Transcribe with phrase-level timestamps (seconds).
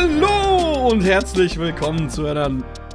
[0.00, 2.50] Hallo und herzlich willkommen zu einer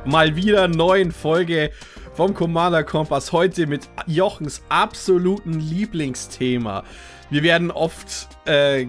[0.06, 1.70] mal wieder neuen Folge
[2.14, 3.34] vom Commander Kompass.
[3.34, 6.86] Heute mit Jochens absoluten Lieblingsthema.
[7.30, 8.88] Wir werden oft, äh,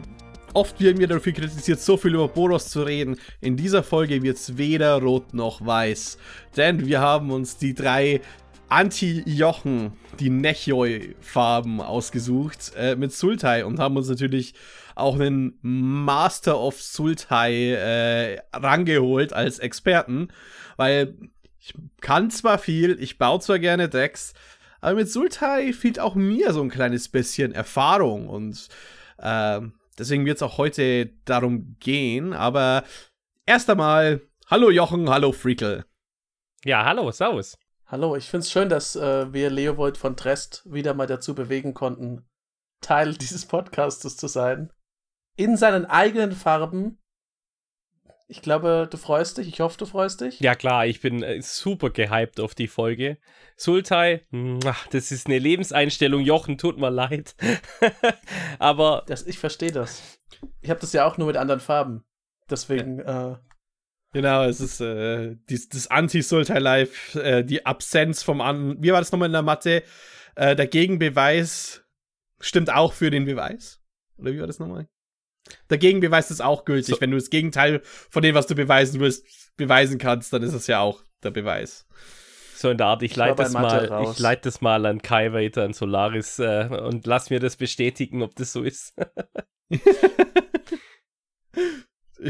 [0.52, 3.16] oft werden wir dafür kritisiert, so viel über Boros zu reden.
[3.40, 6.16] In dieser Folge wird es weder rot noch weiß.
[6.56, 8.20] Denn wir haben uns die drei
[8.68, 14.54] Anti-Jochen, die Nechoi-Farben ausgesucht äh, mit Sultai und haben uns natürlich
[14.94, 20.28] auch einen Master of Sultai äh, rangeholt als Experten,
[20.76, 21.16] weil
[21.58, 24.34] ich kann zwar viel, ich baue zwar gerne Decks,
[24.80, 28.68] aber mit Sultai fehlt auch mir so ein kleines bisschen Erfahrung und
[29.18, 29.60] äh,
[29.98, 32.84] deswegen wird es auch heute darum gehen, aber
[33.46, 35.86] erst einmal, hallo Jochen, hallo Freakle.
[36.64, 37.58] Ja, hallo, Servus.
[37.86, 41.74] Hallo, ich finde es schön, dass äh, wir Leopold von Trest wieder mal dazu bewegen
[41.74, 42.26] konnten,
[42.80, 44.70] Teil dieses Podcastes zu sein
[45.36, 46.98] in seinen eigenen Farben.
[48.26, 49.48] Ich glaube, du freust dich.
[49.48, 50.40] Ich hoffe, du freust dich.
[50.40, 53.18] Ja, klar, ich bin äh, super gehypt auf die Folge.
[53.56, 54.22] Sultai,
[54.90, 56.22] das ist eine Lebenseinstellung.
[56.22, 57.36] Jochen, tut mir leid.
[58.58, 59.04] Aber.
[59.06, 60.20] Das, ich verstehe das.
[60.62, 62.04] Ich habe das ja auch nur mit anderen Farben.
[62.50, 62.98] Deswegen.
[62.98, 63.32] Ja.
[63.32, 63.36] Äh,
[64.14, 68.80] Genau, es ist äh, die, das Anti-Sultai-Life, äh, die Absenz vom An.
[68.80, 69.82] Wie war das nochmal in der Mathe?
[70.36, 71.84] Äh, der Gegenbeweis
[72.38, 73.82] stimmt auch für den Beweis.
[74.16, 74.86] Oder wie war das nochmal?
[75.70, 76.94] Der Gegenbeweis ist auch gültig.
[76.94, 77.00] So.
[77.00, 79.24] Wenn du das Gegenteil von dem, was du beweisen willst,
[79.56, 81.86] beweisen kannst, dann ist es ja auch der Beweis.
[82.54, 85.32] So in der Art, ich, ich leite das mal, ich leite das mal an Kai
[85.32, 88.94] weiter, an Solaris äh, und lass mir das bestätigen, ob das so ist.
[89.68, 89.80] ich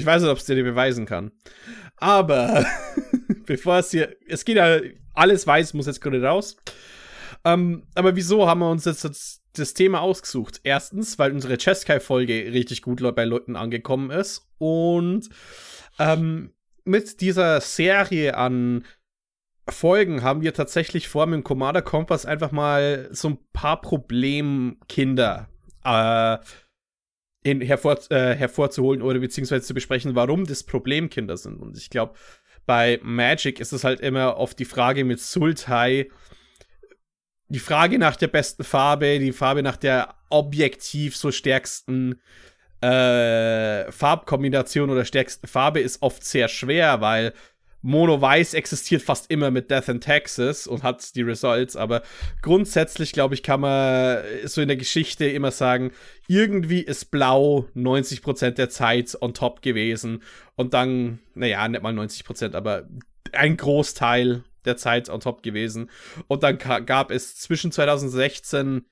[0.05, 1.33] weiß nicht, ob es dir beweisen kann.
[1.97, 2.67] Aber
[3.47, 4.81] bevor es hier, es geht ja,
[5.13, 6.57] alles weiß, muss jetzt gerade raus.
[7.45, 10.61] Ähm, aber wieso haben wir uns jetzt, jetzt das Thema ausgesucht.
[10.65, 14.47] Erstens, weil unsere Cheskai-Folge richtig gut bei Leuten angekommen ist.
[14.59, 15.29] Und
[15.99, 16.53] ähm,
[16.85, 18.85] mit dieser Serie an
[19.69, 25.49] Folgen haben wir tatsächlich vor, mit dem Commander Kompass einfach mal so ein paar Problemkinder
[25.85, 26.37] äh,
[27.45, 31.61] in, hervor, äh, hervorzuholen oder beziehungsweise zu besprechen, warum das Problemkinder sind.
[31.61, 32.15] Und ich glaube,
[32.67, 36.09] bei Magic ist es halt immer oft die Frage mit Sultai,
[37.55, 42.21] die Frage nach der besten Farbe, die Farbe nach der objektiv so stärksten
[42.81, 47.33] äh, Farbkombination oder stärksten Farbe ist oft sehr schwer, weil
[47.81, 52.03] Mono Weiß existiert fast immer mit Death in Texas und hat die Results, aber
[52.43, 55.93] grundsätzlich, glaube ich, kann man so in der Geschichte immer sagen,
[56.27, 60.25] irgendwie ist Blau 90% der Zeit on top gewesen.
[60.57, 62.89] Und dann, naja, nicht mal 90%, aber
[63.31, 65.91] ein Großteil der Zeit on top gewesen.
[66.29, 68.87] Und dann gab es zwischen 2016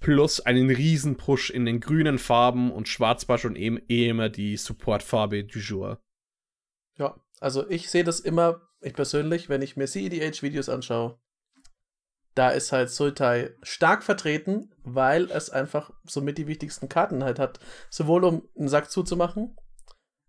[0.00, 4.28] plus einen riesen Push in den grünen Farben und Schwarz war schon eh, eh immer
[4.28, 5.98] die Supportfarbe du jour.
[6.98, 11.18] Ja, also ich sehe das immer, ich persönlich, wenn ich mir CEDH-Videos anschaue,
[12.34, 17.60] da ist halt Sultai stark vertreten, weil es einfach somit die wichtigsten Karten halt hat.
[17.90, 19.56] Sowohl um einen Sack zuzumachen,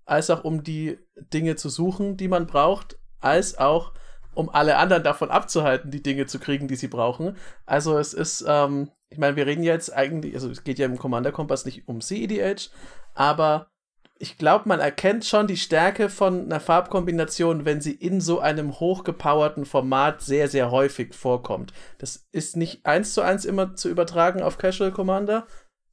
[0.06, 1.00] als auch um die
[1.34, 3.94] Dinge zu suchen, die man braucht, als auch
[4.36, 7.36] um alle anderen davon abzuhalten, die Dinge zu kriegen, die sie brauchen.
[7.66, 10.98] Also es ist, ähm, ich meine, wir reden jetzt eigentlich, also es geht ja im
[10.98, 12.70] Commander Kompass nicht um CEDH,
[13.14, 13.72] aber
[14.18, 18.80] ich glaube, man erkennt schon die Stärke von einer Farbkombination, wenn sie in so einem
[18.80, 21.74] hochgepowerten Format sehr, sehr häufig vorkommt.
[21.98, 25.48] Das ist nicht eins zu eins immer zu übertragen auf Casual Commander,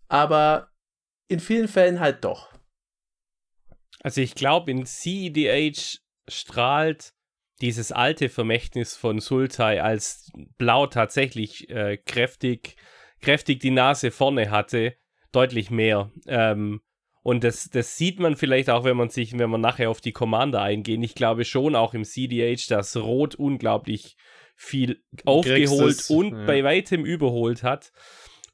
[0.09, 0.69] aber
[1.29, 2.53] in vielen Fällen halt doch.
[4.03, 5.99] Also ich glaube, in CEDH
[6.29, 7.15] strahlt
[7.63, 12.77] dieses alte Vermächtnis von Sultai, als Blau tatsächlich äh, kräftig,
[13.21, 14.97] kräftig die Nase vorne hatte,
[15.31, 16.11] deutlich mehr.
[16.27, 16.83] Ähm,
[17.23, 20.13] und das, das sieht man vielleicht auch, wenn man sich, wenn man nachher auf die
[20.13, 21.03] Commander eingehen.
[21.05, 24.17] Ich glaube schon auch im CDH, dass Rot unglaublich
[24.57, 26.45] viel aufgeholt es, und ja.
[26.47, 27.93] bei weitem überholt hat.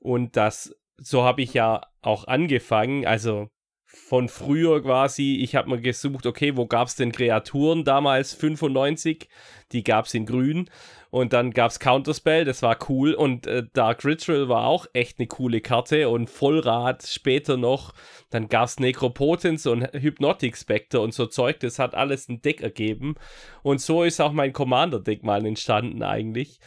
[0.00, 3.06] Und das, so habe ich ja auch angefangen.
[3.06, 3.48] Also
[3.90, 9.28] von früher quasi, ich habe mir gesucht, okay, wo gab es denn Kreaturen damals 95?
[9.72, 10.68] Die gab es in grün.
[11.10, 13.14] Und dann gab es Counterspell, das war cool.
[13.14, 16.10] Und äh, Dark Ritual war auch echt eine coole Karte.
[16.10, 17.94] Und Vollrad später noch.
[18.28, 21.60] Dann gab es Necropotence und Hypnotic Spectre und so Zeug.
[21.60, 23.14] Das hat alles ein Deck ergeben.
[23.62, 26.60] Und so ist auch mein Commander-Deck mal entstanden eigentlich.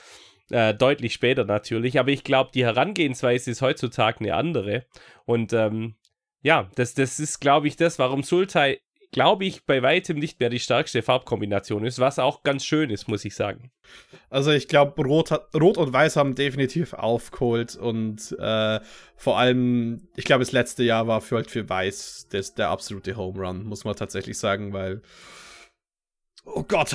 [0.49, 1.99] Äh, deutlich später natürlich.
[1.99, 4.85] Aber ich glaube, die Herangehensweise ist heutzutage eine andere.
[5.25, 5.93] Und ähm,
[6.41, 8.79] ja, das, das ist, glaube ich, das, warum Sultai
[9.11, 13.07] glaube ich, bei weitem nicht mehr die stärkste Farbkombination ist, was auch ganz schön ist,
[13.07, 13.71] muss ich sagen.
[14.29, 18.79] Also ich glaube, Rot, Rot und Weiß haben definitiv aufgeholt und äh,
[19.17, 23.17] vor allem, ich glaube, das letzte Jahr war für, halt für Weiß das, der absolute
[23.17, 25.01] Home Run, muss man tatsächlich sagen, weil
[26.43, 26.91] Oh Gott,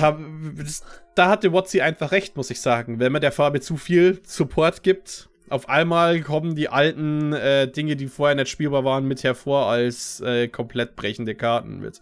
[1.15, 2.99] da hatte Watsi einfach recht, muss ich sagen.
[2.99, 7.95] Wenn man der Farbe zu viel Support gibt, auf einmal kommen die alten äh, Dinge,
[7.95, 11.99] die vorher nicht spielbar waren, mit hervor als äh, komplett brechende Karten mit.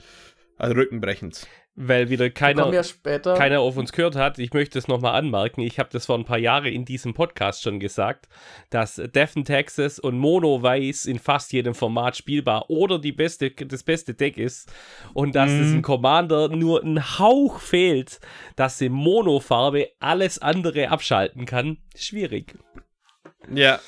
[0.57, 4.39] Also rückenbrechend weil wieder keiner, ja keiner auf uns gehört hat.
[4.39, 5.61] Ich möchte es nochmal anmerken.
[5.61, 8.29] Ich habe das vor ein paar Jahren in diesem Podcast schon gesagt,
[8.69, 13.51] dass Death in Texas und Mono Weiß in fast jedem Format spielbar oder die beste,
[13.51, 14.71] das beste Deck ist
[15.13, 15.61] und dass mhm.
[15.61, 18.19] es im Commander nur ein Hauch fehlt,
[18.55, 21.77] dass die Mono-Farbe alles andere abschalten kann.
[21.95, 22.55] Schwierig.
[23.53, 23.79] Ja.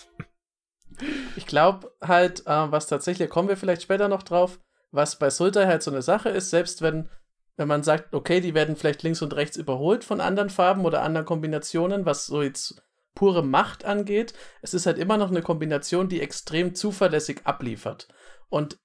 [1.36, 4.60] Ich glaube halt, äh, was tatsächlich, kommen wir vielleicht später noch drauf,
[4.92, 7.10] was bei Sultai halt so eine Sache ist, selbst wenn
[7.58, 11.02] wenn man sagt, okay, die werden vielleicht links und rechts überholt von anderen Farben oder
[11.02, 12.84] anderen Kombinationen, was so jetzt
[13.16, 18.08] pure Macht angeht, es ist halt immer noch eine Kombination, die extrem zuverlässig abliefert.
[18.50, 18.80] Und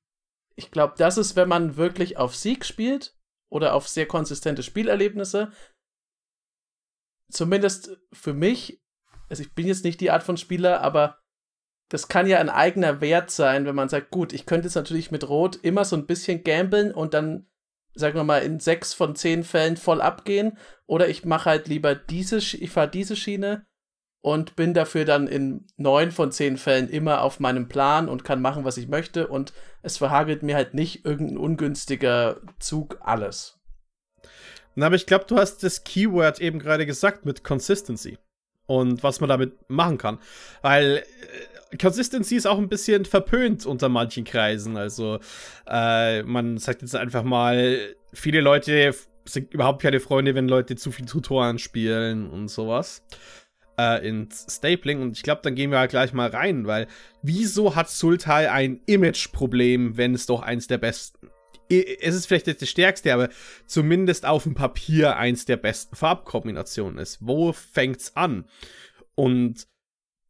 [0.56, 3.14] ich glaube, das ist, wenn man wirklich auf Sieg spielt
[3.50, 5.52] oder auf sehr konsistente Spielerlebnisse,
[7.30, 8.81] zumindest für mich,
[9.32, 11.18] also ich bin jetzt nicht die Art von Spieler, aber
[11.88, 15.10] das kann ja ein eigener Wert sein, wenn man sagt, gut, ich könnte jetzt natürlich
[15.10, 17.46] mit Rot immer so ein bisschen gambeln und dann
[17.94, 20.58] sagen wir mal, in sechs von zehn Fällen voll abgehen.
[20.86, 23.64] Oder ich mache halt lieber diese, ich fahre diese Schiene
[24.20, 28.42] und bin dafür dann in neun von zehn Fällen immer auf meinem Plan und kann
[28.42, 29.28] machen, was ich möchte.
[29.28, 33.58] Und es verhagelt mir halt nicht irgendein ungünstiger Zug alles.
[34.74, 38.18] Na, aber ich glaube, du hast das Keyword eben gerade gesagt mit Consistency
[38.66, 40.18] und was man damit machen kann.
[40.62, 41.02] Weil
[41.70, 44.76] äh, Consistency ist auch ein bisschen verpönt unter manchen Kreisen.
[44.76, 45.20] Also,
[45.66, 48.94] äh, man sagt jetzt einfach mal, viele Leute
[49.24, 53.02] sind überhaupt keine Freunde, wenn Leute zu viel Tutoren spielen und sowas.
[53.78, 55.00] Äh, ins Stapling.
[55.00, 56.88] Und ich glaube, dann gehen wir halt gleich mal rein, weil
[57.22, 61.21] wieso hat Sultai ein Image-Problem, wenn es doch eins der besten
[61.80, 63.28] es ist vielleicht nicht das stärkste, aber
[63.66, 67.18] zumindest auf dem Papier eins der besten Farbkombinationen ist.
[67.20, 68.44] Wo fängt's an?
[69.14, 69.66] Und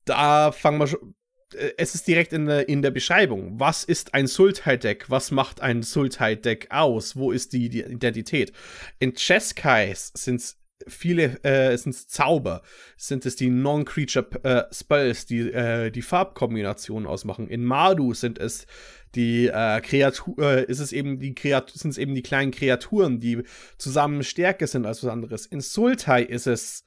[0.05, 1.15] da fangen wir schon,
[1.55, 3.59] äh, es ist direkt in der, in der Beschreibung.
[3.59, 5.11] Was ist ein Sultai-Deck?
[5.11, 7.17] Was macht ein Sultai-Deck aus?
[7.17, 8.53] Wo ist die, die Identität?
[8.99, 12.62] In Cheskais sind es viele, äh, sind Zauber,
[12.96, 17.49] sind es die Non-Creature äh, Spells, die äh, die Farbkombinationen ausmachen.
[17.49, 18.67] In Mardu sind es
[19.14, 23.20] die äh, Kreatur, äh, ist es eben die Kreatur, sind es eben die kleinen Kreaturen,
[23.20, 23.43] die
[23.79, 25.46] zusammen stärker sind als was anderes.
[25.46, 26.85] In Sultai ist es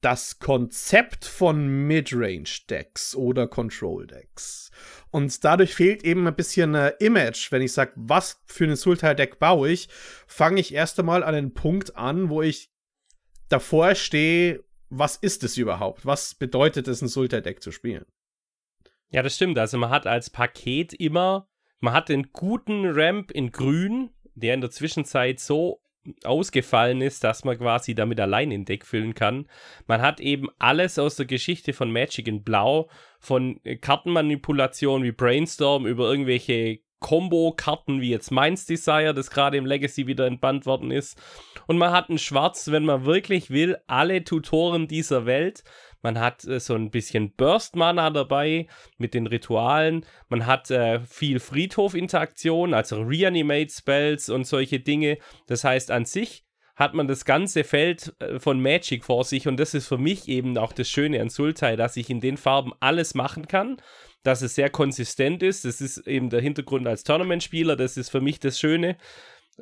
[0.00, 4.70] das Konzept von Midrange-Decks oder Control-Decks.
[5.10, 7.52] Und dadurch fehlt eben ein bisschen äh, Image.
[7.52, 9.88] Wenn ich sage, was für ein Sultai-Deck baue ich,
[10.26, 12.69] fange ich erst einmal an den Punkt an, wo ich
[13.50, 16.06] davor stehe, was ist es überhaupt?
[16.06, 18.06] Was bedeutet es, ein Sultai-Deck zu spielen?
[19.10, 19.58] Ja, das stimmt.
[19.58, 21.48] Also man hat als Paket immer,
[21.80, 25.82] man hat den guten Ramp in grün, der in der Zwischenzeit so
[26.24, 29.46] ausgefallen ist, dass man quasi damit allein in Deck füllen kann.
[29.86, 32.88] Man hat eben alles aus der Geschichte von Magic in Blau,
[33.18, 40.06] von Kartenmanipulation wie Brainstorm über irgendwelche Combo-Karten wie jetzt Minds Desire, das gerade im Legacy
[40.06, 41.20] wieder entbannt worden ist.
[41.66, 45.64] Und man hat ein Schwarz, wenn man wirklich will, alle Tutoren dieser Welt.
[46.02, 48.66] Man hat äh, so ein bisschen Burst-Mana dabei
[48.98, 50.06] mit den Ritualen.
[50.28, 55.18] Man hat äh, viel Friedhof-Interaktion, also Reanimate-Spells und solche Dinge.
[55.46, 56.44] Das heißt, an sich
[56.80, 60.28] hat man das ganze Feld äh, von Magic vor sich und das ist für mich
[60.28, 63.76] eben auch das Schöne an Sultai, dass ich in den Farben alles machen kann,
[64.22, 65.64] dass es sehr konsistent ist.
[65.64, 68.96] Das ist eben der Hintergrund als Tournament-Spieler, das ist für mich das Schöne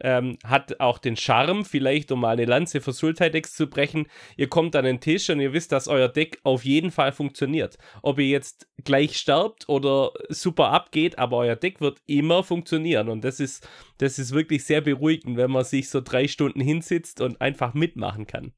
[0.00, 4.06] ähm, hat auch den Charme, vielleicht um mal eine Lanze für Sultai-Decks zu brechen.
[4.36, 7.78] Ihr kommt an den Tisch und ihr wisst, dass euer Deck auf jeden Fall funktioniert.
[8.02, 13.08] Ob ihr jetzt gleich sterbt oder super abgeht, aber euer Deck wird immer funktionieren.
[13.08, 17.20] Und das ist, das ist wirklich sehr beruhigend, wenn man sich so drei Stunden hinsitzt
[17.20, 18.52] und einfach mitmachen kann.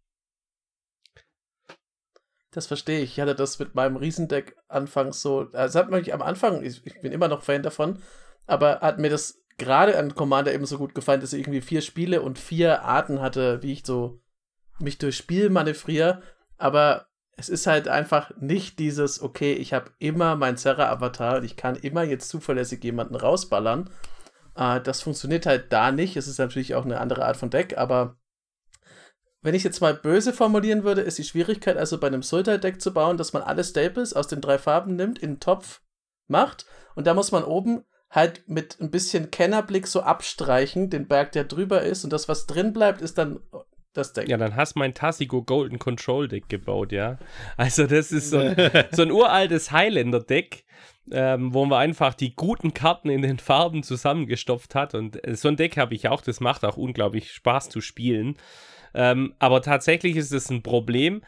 [2.53, 3.13] Das verstehe ich.
[3.13, 5.49] Ich hatte das mit meinem Riesendeck anfangs so.
[5.53, 8.03] Also hat mich am Anfang, ich, ich bin immer noch Fan davon,
[8.47, 11.83] aber hat mir das gerade an Commander eben so gut gefallen, dass ich irgendwie vier
[11.83, 14.21] Spiele und vier Arten hatte, wie ich so
[14.81, 16.23] mich durchs Spiel manövriere.
[16.57, 21.57] Aber es ist halt einfach nicht dieses, okay, ich habe immer mein Serra-Avatar und ich
[21.57, 23.91] kann immer jetzt zuverlässig jemanden rausballern.
[24.57, 26.17] Äh, das funktioniert halt da nicht.
[26.17, 28.17] Es ist natürlich auch eine andere Art von Deck, aber
[29.43, 32.93] wenn ich jetzt mal böse formulieren würde, ist die Schwierigkeit also bei einem Sultai-Deck zu
[32.93, 35.81] bauen, dass man alle Staples aus den drei Farben nimmt, in den Topf
[36.29, 41.33] macht und da muss man oben halt mit ein bisschen Kennerblick so abstreichen, den Berg,
[41.33, 43.41] der drüber ist, und das, was drin bleibt, ist dann
[43.93, 44.29] das Deck.
[44.29, 47.19] Ja, dann hast mein Tassigo Golden Control Deck gebaut, ja.
[47.57, 48.57] Also das ist so ein,
[48.93, 50.65] so ein uraltes Highlander-Deck,
[51.13, 54.95] ähm, wo man einfach die guten Karten in den Farben zusammengestopft hat.
[54.95, 58.37] Und äh, so ein Deck habe ich auch, das macht auch unglaublich Spaß zu spielen.
[58.95, 61.23] Ähm, aber tatsächlich ist es ein Problem.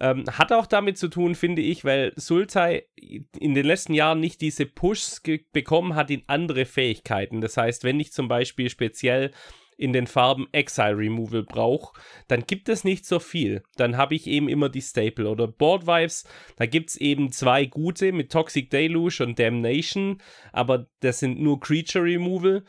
[0.00, 4.40] Ähm, hat auch damit zu tun, finde ich, weil Sultai in den letzten Jahren nicht
[4.40, 5.20] diese Pushs
[5.52, 7.40] bekommen hat in andere Fähigkeiten.
[7.40, 9.32] Das heißt, wenn ich zum Beispiel speziell
[9.78, 13.62] in den Farben Exile Removal brauche, dann gibt es nicht so viel.
[13.76, 16.24] Dann habe ich eben immer die Staple oder Board Vibes.
[16.56, 20.20] Da gibt es eben zwei gute mit Toxic Deluge und Damnation,
[20.52, 22.64] aber das sind nur Creature Removal.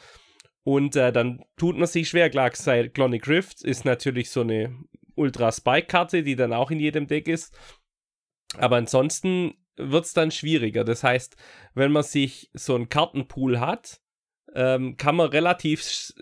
[0.70, 2.30] Und äh, dann tut man sich schwer.
[2.30, 4.78] Klar, Cyclonic Rift ist natürlich so eine
[5.16, 7.58] Ultra-Spike-Karte, die dann auch in jedem Deck ist.
[8.56, 10.84] Aber ansonsten wird es dann schwieriger.
[10.84, 11.38] Das heißt,
[11.74, 14.00] wenn man sich so einen Kartenpool hat,
[14.54, 16.14] ähm, kann man relativ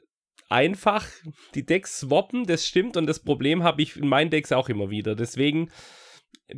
[0.48, 1.06] einfach
[1.54, 2.96] die Decks swappen, das stimmt.
[2.96, 5.14] Und das Problem habe ich in meinen Decks auch immer wieder.
[5.14, 5.72] Deswegen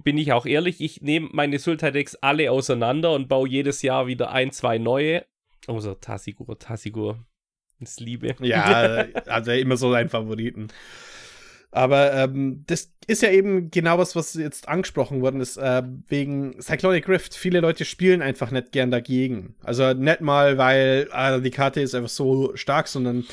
[0.03, 4.29] bin ich auch ehrlich, ich nehme meine Sultai-Decks alle auseinander und baue jedes Jahr wieder
[4.29, 5.25] ein, zwei neue.
[5.65, 7.25] Außer Tassigur, Tassigur.
[7.79, 8.35] Das Liebe.
[8.41, 10.67] Ja, also immer so ein Favoriten.
[11.71, 16.59] Aber ähm, das ist ja eben genau was, was jetzt angesprochen worden ist, äh, wegen
[16.61, 17.35] Cyclonic Rift.
[17.35, 19.55] Viele Leute spielen einfach nicht gern dagegen.
[19.63, 23.25] Also nicht mal, weil äh, die Karte ist einfach so stark, sondern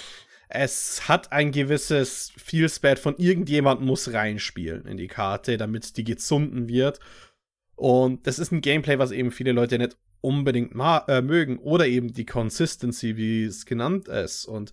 [0.48, 6.68] es hat ein gewisses Feelspat von irgendjemand muss reinspielen in die Karte, damit die gezunden
[6.68, 7.00] wird.
[7.74, 11.58] Und das ist ein Gameplay, was eben viele Leute nicht unbedingt äh, mögen.
[11.58, 14.46] Oder eben die Consistency, wie es genannt ist.
[14.46, 14.72] Und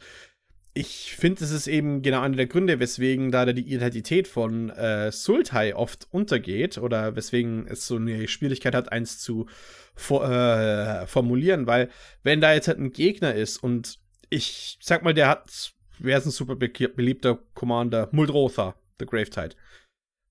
[0.75, 5.12] ich finde, es ist eben genau einer der Gründe, weswegen da die Identität von äh,
[5.12, 9.45] Sultai oft untergeht oder weswegen es so eine Schwierigkeit hat, eins zu
[9.95, 11.89] for äh, formulieren, weil
[12.23, 14.00] wenn da jetzt halt ein Gegner ist und
[14.31, 18.09] ich sag mal, der hat, wer ist ein super beliebter Commander?
[18.12, 19.55] Muldrotha, The Gravetide.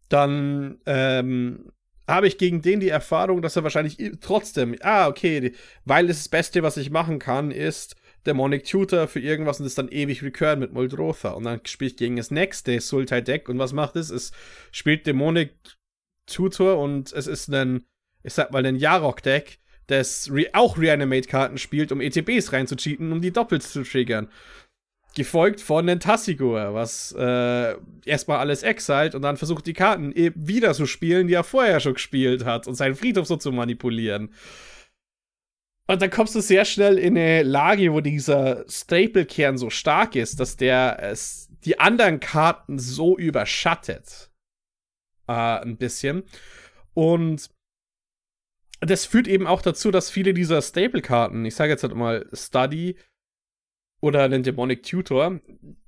[0.09, 1.71] Dann ähm,
[2.13, 5.53] habe ich gegen den die Erfahrung, dass er wahrscheinlich trotzdem, ah, okay,
[5.85, 9.89] weil das Beste, was ich machen kann, ist Demonic Tutor für irgendwas und das dann
[9.89, 11.31] ewig recurren mit Muldrotha.
[11.31, 14.11] Und dann spiele ich gegen das nächste Sultai-Deck und was macht es?
[14.11, 14.33] Es
[14.71, 15.55] spielt Demonic
[16.27, 17.85] Tutor und es ist ein,
[18.23, 23.63] ich sag mal, ein Jarok-Deck, das auch Reanimate-Karten spielt, um ETBs reinzucheaten, um die doppelt
[23.63, 24.29] zu triggern.
[25.15, 30.49] Gefolgt von den Tassigor, was äh, erstmal alles exiled und dann versucht, die Karten eben
[30.49, 34.31] wieder zu spielen, die er vorher schon gespielt hat und seinen Friedhof so zu manipulieren.
[35.87, 40.41] Und dann kommst du sehr schnell in eine Lage, wo dieser Staple-Kern so stark ist,
[40.41, 44.31] dass der es die anderen Karten so überschattet.
[45.29, 46.25] Äh, ein bisschen.
[46.95, 47.51] Und
[48.81, 52.97] das führt eben auch dazu, dass viele dieser Staple-Karten, ich sage jetzt halt mal Study
[54.03, 55.41] oder den Demonic Tutor,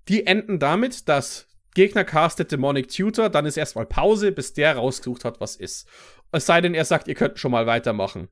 [0.08, 5.26] die enden damit, dass Gegner castet Demonic Tutor, dann ist erstmal Pause, bis der rausgesucht
[5.26, 5.86] hat, was ist.
[6.32, 8.28] Es sei denn, er sagt, ihr könnt schon mal weitermachen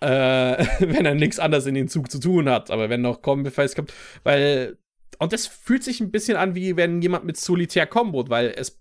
[0.00, 0.06] äh,
[0.80, 2.70] wenn er nichts anderes in den Zug zu tun hat.
[2.70, 3.92] Aber wenn noch Combi-Fights kommt,
[4.24, 4.78] weil.
[5.20, 8.80] Und das fühlt sich ein bisschen an, wie wenn jemand mit Solitär kombot, weil es.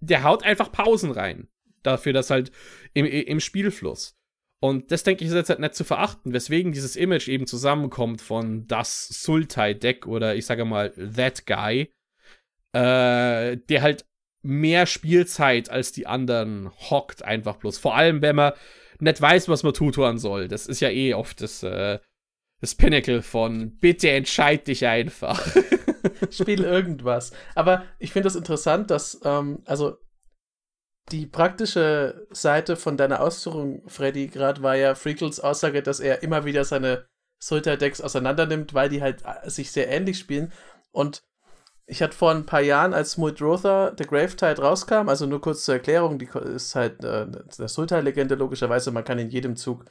[0.00, 1.48] Der haut einfach Pausen rein.
[1.82, 2.52] Dafür, dass halt
[2.94, 4.15] im, im Spielfluss.
[4.60, 8.22] Und das denke ich ist jetzt halt nicht zu verachten, weswegen dieses Image eben zusammenkommt
[8.22, 11.92] von das Sultai-Deck oder ich sage mal That Guy,
[12.72, 14.06] äh, der halt
[14.42, 17.78] mehr Spielzeit als die anderen hockt einfach bloß.
[17.78, 18.52] Vor allem, wenn man
[19.00, 20.48] nicht weiß, was man tutoren soll.
[20.48, 21.98] Das ist ja eh oft das, äh,
[22.60, 25.46] das Pinnacle von bitte entscheid dich einfach.
[26.30, 27.32] Spiel irgendwas.
[27.54, 29.98] Aber ich finde das interessant, dass, ähm, also
[31.12, 36.44] die praktische Seite von deiner Ausführung, Freddy, gerade war ja Freakles Aussage, dass er immer
[36.44, 37.06] wieder seine
[37.38, 40.52] Sultai-Decks auseinandernimmt, weil die halt äh, sich sehr ähnlich spielen.
[40.90, 41.22] Und
[41.86, 45.76] ich hatte vor ein paar Jahren, als Muldrotha The Gravetide rauskam, also nur kurz zur
[45.76, 47.26] Erklärung, die ist halt äh,
[47.58, 49.84] eine Sultai-Legende logischerweise, man kann in jedem Zug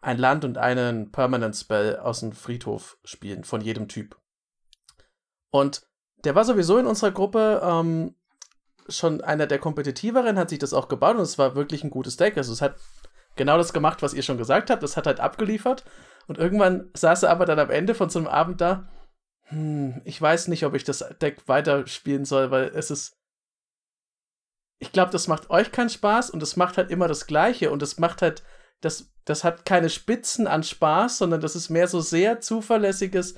[0.00, 4.16] ein Land und einen Permanent Spell aus dem Friedhof spielen, von jedem Typ.
[5.50, 5.86] Und
[6.24, 8.14] der war sowieso in unserer Gruppe ähm,
[8.88, 12.16] schon einer der kompetitiveren, hat sich das auch gebaut und es war wirklich ein gutes
[12.16, 12.36] Deck.
[12.36, 12.76] Also es hat
[13.36, 15.84] genau das gemacht, was ihr schon gesagt habt, es hat halt abgeliefert.
[16.26, 18.88] Und irgendwann saß er aber dann am Ende von so einem Abend da
[19.46, 23.16] hm, ich weiß nicht, ob ich das Deck weiterspielen soll, weil es ist.
[24.78, 27.82] Ich glaube, das macht euch keinen Spaß und es macht halt immer das Gleiche und
[27.82, 28.42] es macht halt.
[28.80, 33.34] Das, das hat keine Spitzen an Spaß, sondern das ist mehr so sehr zuverlässiges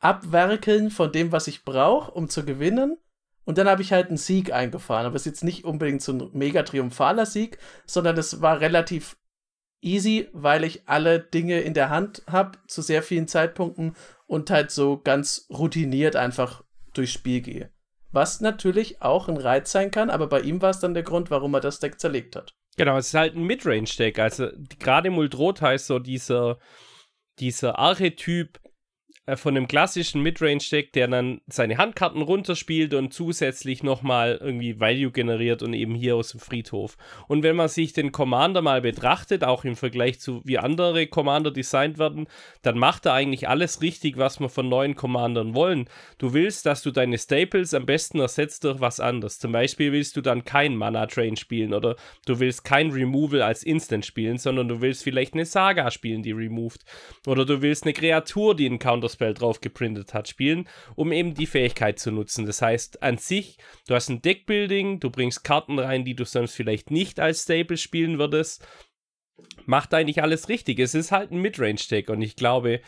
[0.00, 2.98] Abwerkeln von dem, was ich brauche, um zu gewinnen.
[3.44, 5.06] Und dann habe ich halt einen Sieg eingefahren.
[5.06, 9.16] Aber es ist jetzt nicht unbedingt so ein mega triumphaler Sieg, sondern es war relativ
[9.80, 13.96] easy, weil ich alle Dinge in der Hand habe zu sehr vielen Zeitpunkten
[14.26, 16.62] und halt so ganz routiniert einfach
[16.94, 17.70] durchs Spiel gehe.
[18.12, 21.30] Was natürlich auch ein Reiz sein kann, aber bei ihm war es dann der Grund,
[21.30, 22.54] warum er das Deck zerlegt hat.
[22.76, 24.18] Genau, es ist halt ein Midrange-Deck.
[24.18, 26.58] Also gerade Muldrot heißt so dieser,
[27.38, 28.60] dieser Archetyp
[29.36, 35.62] von einem klassischen Midrange-Deck, der dann seine Handkarten runterspielt und zusätzlich nochmal irgendwie Value generiert
[35.62, 36.96] und eben hier aus dem Friedhof.
[37.28, 41.52] Und wenn man sich den Commander mal betrachtet, auch im Vergleich zu wie andere Commander
[41.52, 42.26] designt werden,
[42.62, 45.88] dann macht er eigentlich alles richtig, was wir von neuen Commandern wollen.
[46.18, 49.38] Du willst, dass du deine Staples am besten ersetzt durch was anderes.
[49.38, 51.94] Zum Beispiel willst du dann kein Mana-Train spielen oder
[52.26, 56.32] du willst kein Removal als Instant spielen, sondern du willst vielleicht eine Saga spielen, die
[56.32, 56.80] removed.
[57.24, 61.34] Oder du willst eine Kreatur, die einen Counter Counterspell drauf geprintet hat, spielen, um eben
[61.34, 62.46] die Fähigkeit zu nutzen.
[62.46, 66.54] Das heißt, an sich, du hast ein Deckbuilding, du bringst Karten rein, die du sonst
[66.54, 68.66] vielleicht nicht als Staple spielen würdest.
[69.66, 70.78] Macht eigentlich alles richtig.
[70.78, 72.80] Es ist halt ein Midrange-Deck und ich glaube,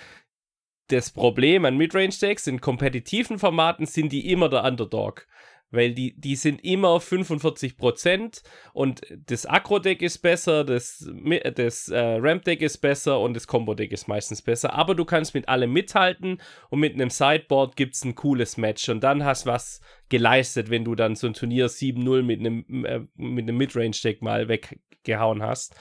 [0.88, 5.26] das Problem an Midrange-Decks in kompetitiven Formaten sind die immer der Underdog
[5.74, 11.06] weil die, die sind immer auf 45% und das Agro-Deck ist besser, das,
[11.54, 14.72] das äh, Ramp-Deck ist besser und das Combo-Deck ist meistens besser.
[14.74, 16.40] Aber du kannst mit allem mithalten
[16.70, 20.84] und mit einem Sideboard gibt es ein cooles Match und dann hast was geleistet, wenn
[20.84, 25.74] du dann so ein Turnier 7-0 mit einem, äh, mit einem Midrange-Deck mal weggehauen hast.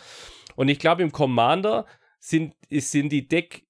[0.56, 1.86] Und ich glaube, im Commander
[2.20, 3.66] sind, sind die Deck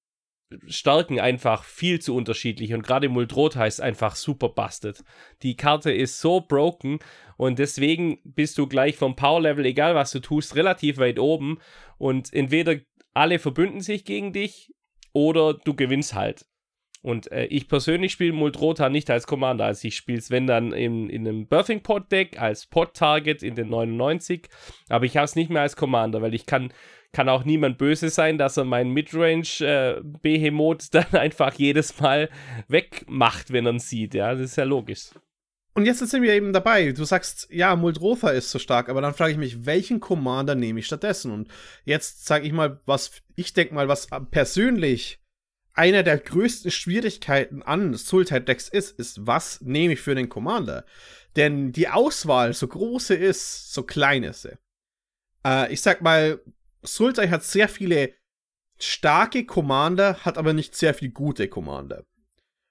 [0.67, 5.03] Stärken einfach viel zu unterschiedlich und gerade Muldrot heißt einfach super busted.
[5.41, 7.00] Die Karte ist so broken
[7.38, 11.60] und deswegen bist du gleich vom Power Level, egal was du tust, relativ weit oben
[11.98, 12.75] und entweder
[13.13, 14.74] alle verbünden sich gegen dich
[15.13, 16.45] oder du gewinnst halt.
[17.03, 20.72] Und äh, ich persönlich spiele Muldrota nicht als Commander, also ich spiele es, wenn dann
[20.72, 24.48] in, in einem Birthing Pod Deck als Pod Target in den 99,
[24.88, 26.72] aber ich habe es nicht mehr als Commander, weil ich kann
[27.13, 32.29] kann auch niemand böse sein, dass er meinen Midrange-Behemoth äh, dann einfach jedes Mal
[32.67, 34.13] wegmacht, wenn er ihn sieht.
[34.15, 35.12] Ja, das ist ja logisch.
[35.75, 36.91] Und jetzt sind wir eben dabei.
[36.91, 40.79] Du sagst, ja, Muldrotha ist so stark, aber dann frage ich mich, welchen Commander nehme
[40.79, 41.32] ich stattdessen?
[41.32, 41.48] Und
[41.84, 45.19] jetzt sage ich mal, was ich denke mal, was persönlich
[45.73, 50.86] einer der größten Schwierigkeiten an Sultai-Decks ist, ist, was nehme ich für den Commander?
[51.36, 54.58] Denn die Auswahl, so große ist, so klein ist sie.
[55.43, 56.39] Äh, ich sag mal,
[56.84, 58.13] Sultai hat sehr viele
[58.78, 62.06] starke Commander, hat aber nicht sehr viele gute Commander.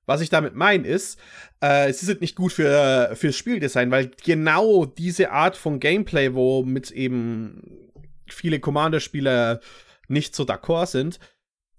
[0.05, 1.19] Was ich damit meine ist,
[1.61, 6.65] äh, sie sind nicht gut für fürs Spieldesign, weil genau diese Art von Gameplay, wo
[6.65, 7.91] mit eben
[8.29, 9.61] viele Commander-Spieler
[10.09, 11.21] nicht so d'accord sind,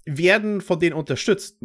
[0.05, 1.57] werden von denen unterstützt.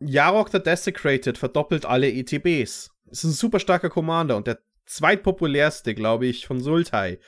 [0.00, 2.90] Yarok the Desecrated verdoppelt alle ETBs.
[3.10, 7.18] Ist ein super starker Commander und der zweitpopulärste, glaube ich, von Sultai.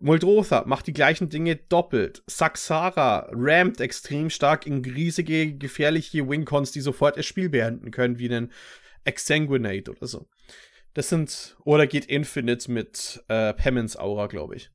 [0.00, 2.22] Muldrotha macht die gleichen Dinge doppelt.
[2.26, 8.30] Saxara rammt extrem stark in riesige, gefährliche Wincons, die sofort das Spiel beenden können, wie
[8.30, 8.52] einen
[9.04, 10.28] Exsanguinate oder so.
[10.94, 14.70] Das sind, oder geht Infinite mit äh, Pemmons Aura, glaube ich.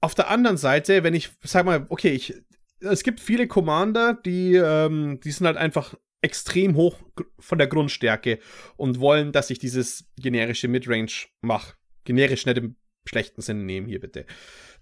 [0.00, 2.34] Auf der anderen Seite, wenn ich, sag mal, okay, ich,
[2.80, 6.98] es gibt viele Commander, die, ähm, die sind halt einfach extrem hoch
[7.38, 8.38] von der Grundstärke
[8.76, 11.74] und wollen, dass ich dieses generische Midrange mache.
[12.04, 12.76] Generisch nicht im
[13.08, 14.26] schlechten Sinne nehmen hier bitte.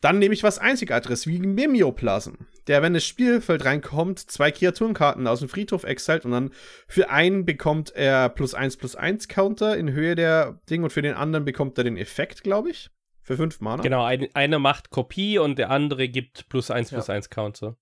[0.01, 2.35] Dann nehme ich was Einzigartiges wie Mimeoplasm,
[2.67, 6.51] der, wenn das Spielfeld reinkommt, zwei Kreaturenkarten aus dem Friedhof exalt und dann
[6.89, 11.03] für einen bekommt er plus 1 plus 1 Counter in Höhe der Ding und für
[11.03, 12.91] den anderen bekommt er den Effekt, glaube ich.
[13.23, 13.83] Für 5 Mana.
[13.83, 17.15] Genau, ein, einer macht Kopie und der andere gibt plus 1 plus ja.
[17.15, 17.77] 1 Counter.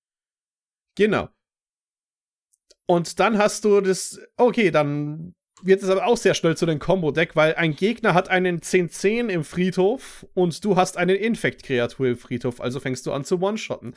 [0.97, 1.31] Genau.
[2.87, 6.79] Und dann hast du das, okay, dann wird es aber auch sehr schnell zu dem
[6.79, 12.17] Combo-Deck, weil ein Gegner hat einen 10-10 im Friedhof und du hast eine Infekt-Kreatur im
[12.17, 13.95] Friedhof, also fängst du an zu One-Shotten.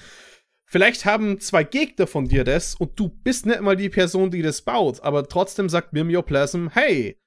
[0.66, 4.42] Vielleicht haben zwei Gegner von dir das und du bist nicht mal die Person, die
[4.42, 7.20] das baut, aber trotzdem sagt Mimeoplasm, hey,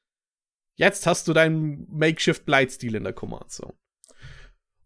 [0.76, 3.74] jetzt hast du deinen Makeshift Blightstil in der Command Zone.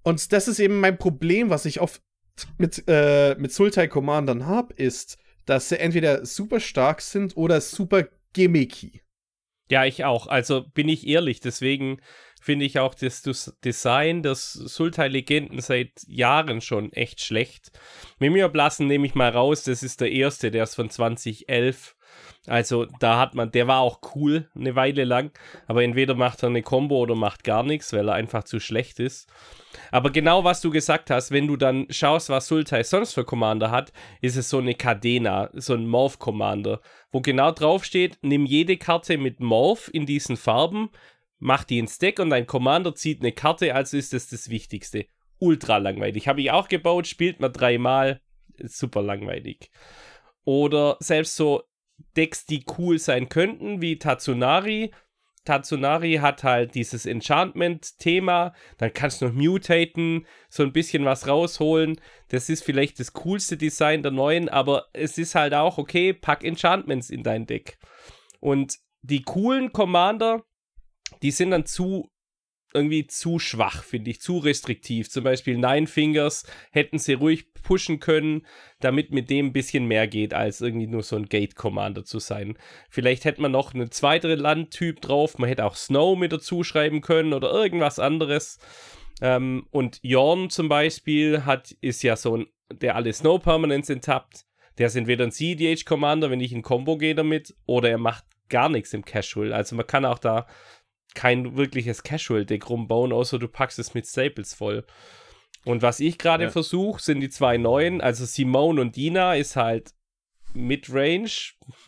[0.02, 2.02] Und das ist eben mein Problem, was ich oft
[2.58, 8.08] mit, äh, mit Sultai Commandern habe, ist, dass sie entweder super stark sind oder super
[8.32, 9.02] gimmicky.
[9.70, 10.26] Ja, ich auch.
[10.26, 12.00] Also bin ich ehrlich, deswegen
[12.42, 13.22] finde ich auch das,
[13.64, 17.70] Design des Sultai-Legenden seit Jahren schon echt schlecht.
[18.18, 21.94] Mimeoblassen nehme ich mal raus, das ist der erste, der ist von 2011.
[22.46, 25.30] Also da hat man, der war auch cool eine Weile lang,
[25.66, 28.98] aber entweder macht er eine Combo oder macht gar nichts, weil er einfach zu schlecht
[28.98, 29.28] ist.
[29.90, 33.70] Aber genau was du gesagt hast, wenn du dann schaust, was Sultai sonst für Commander
[33.70, 36.80] hat, ist es so eine Cadena, so ein Morph Commander,
[37.12, 40.88] wo genau drauf steht, nimm jede Karte mit Morph in diesen Farben,
[41.38, 45.06] mach die ins Deck und dein Commander zieht eine Karte, also ist das das Wichtigste.
[45.38, 46.26] Ultra langweilig.
[46.26, 48.20] Habe ich auch gebaut, spielt man dreimal,
[48.62, 49.70] super langweilig.
[50.44, 51.62] Oder selbst so
[52.16, 54.92] Decks, die cool sein könnten, wie Tatsunari.
[55.44, 62.00] Tatsunari hat halt dieses Enchantment-Thema, dann kannst du noch mutaten, so ein bisschen was rausholen.
[62.28, 66.44] Das ist vielleicht das coolste Design der neuen, aber es ist halt auch, okay, pack
[66.44, 67.78] Enchantments in dein Deck.
[68.40, 70.44] Und die coolen Commander,
[71.22, 72.10] die sind dann zu
[72.74, 75.10] irgendwie zu schwach, finde ich, zu restriktiv.
[75.10, 78.46] Zum Beispiel Nine Fingers hätten sie ruhig pushen können,
[78.80, 82.56] damit mit dem ein bisschen mehr geht, als irgendwie nur so ein Gate-Commander zu sein.
[82.88, 87.00] Vielleicht hätte man noch einen zweiten Landtyp drauf, man hätte auch Snow mit dazu schreiben
[87.00, 88.58] können oder irgendwas anderes.
[89.20, 94.44] Ähm, und Jorn zum Beispiel hat, ist ja so ein, der alle Snow Permanents enttappt.
[94.78, 98.24] Der ist entweder ein CDH Commander, wenn ich in Combo gehe damit, oder er macht
[98.48, 99.52] gar nichts im Casual.
[99.52, 100.46] Also man kann auch da
[101.14, 104.84] kein wirkliches Casual-Deck rumbauen, außer du packst es mit Staples voll.
[105.64, 106.50] Und was ich gerade ja.
[106.50, 108.00] versuche, sind die zwei neuen.
[108.00, 109.92] Also Simone und Dina ist halt
[110.54, 111.30] Midrange,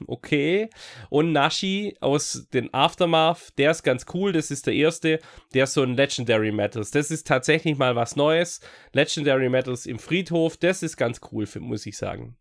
[0.07, 0.69] okay.
[1.09, 4.33] Und Nashi aus den Aftermath, der ist ganz cool.
[4.33, 5.21] Das ist der erste.
[5.55, 6.91] Der ist so ein Legendary Metals.
[6.91, 8.61] Das ist tatsächlich mal was Neues.
[8.93, 12.37] Legendary Metals im Friedhof, das ist ganz cool, muss ich sagen.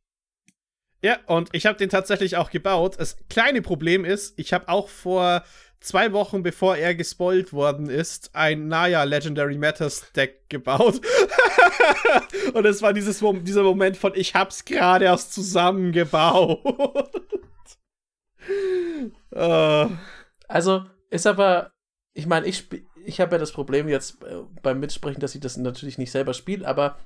[1.04, 3.00] Ja, und ich habe den tatsächlich auch gebaut.
[3.00, 5.44] Das kleine Problem ist, ich habe auch vor
[5.82, 11.02] zwei Wochen bevor er gespoilt worden ist, ein Naya Legendary Matters Deck gebaut.
[12.54, 16.64] und es war dieses, dieser Moment von, ich hab's gerade erst zusammengebaut.
[19.36, 19.90] uh.
[20.48, 21.72] Also, ist aber,
[22.14, 22.68] ich meine, ich,
[23.06, 26.34] ich habe ja das Problem jetzt äh, beim Mitsprechen, dass ich das natürlich nicht selber
[26.34, 27.00] spiele, aber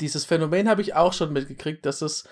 [0.00, 2.26] dieses Phänomen habe ich auch schon mitgekriegt, dass es,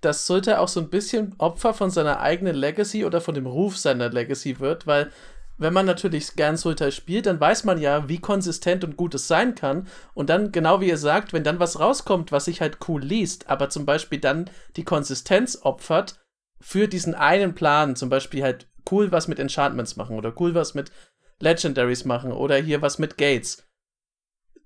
[0.00, 3.76] dass Sulta auch so ein bisschen Opfer von seiner eigenen Legacy oder von dem Ruf
[3.76, 5.10] seiner Legacy wird, weil
[5.58, 9.26] wenn man natürlich gern Sultai spielt, dann weiß man ja, wie konsistent und gut es
[9.26, 9.88] sein kann.
[10.14, 13.50] Und dann, genau wie ihr sagt, wenn dann was rauskommt, was sich halt cool liest,
[13.50, 16.20] aber zum Beispiel dann die Konsistenz opfert
[16.60, 20.74] für diesen einen Plan, zum Beispiel halt cool was mit Enchantments machen oder cool was
[20.74, 20.92] mit
[21.40, 23.66] Legendaries machen oder hier was mit Gates,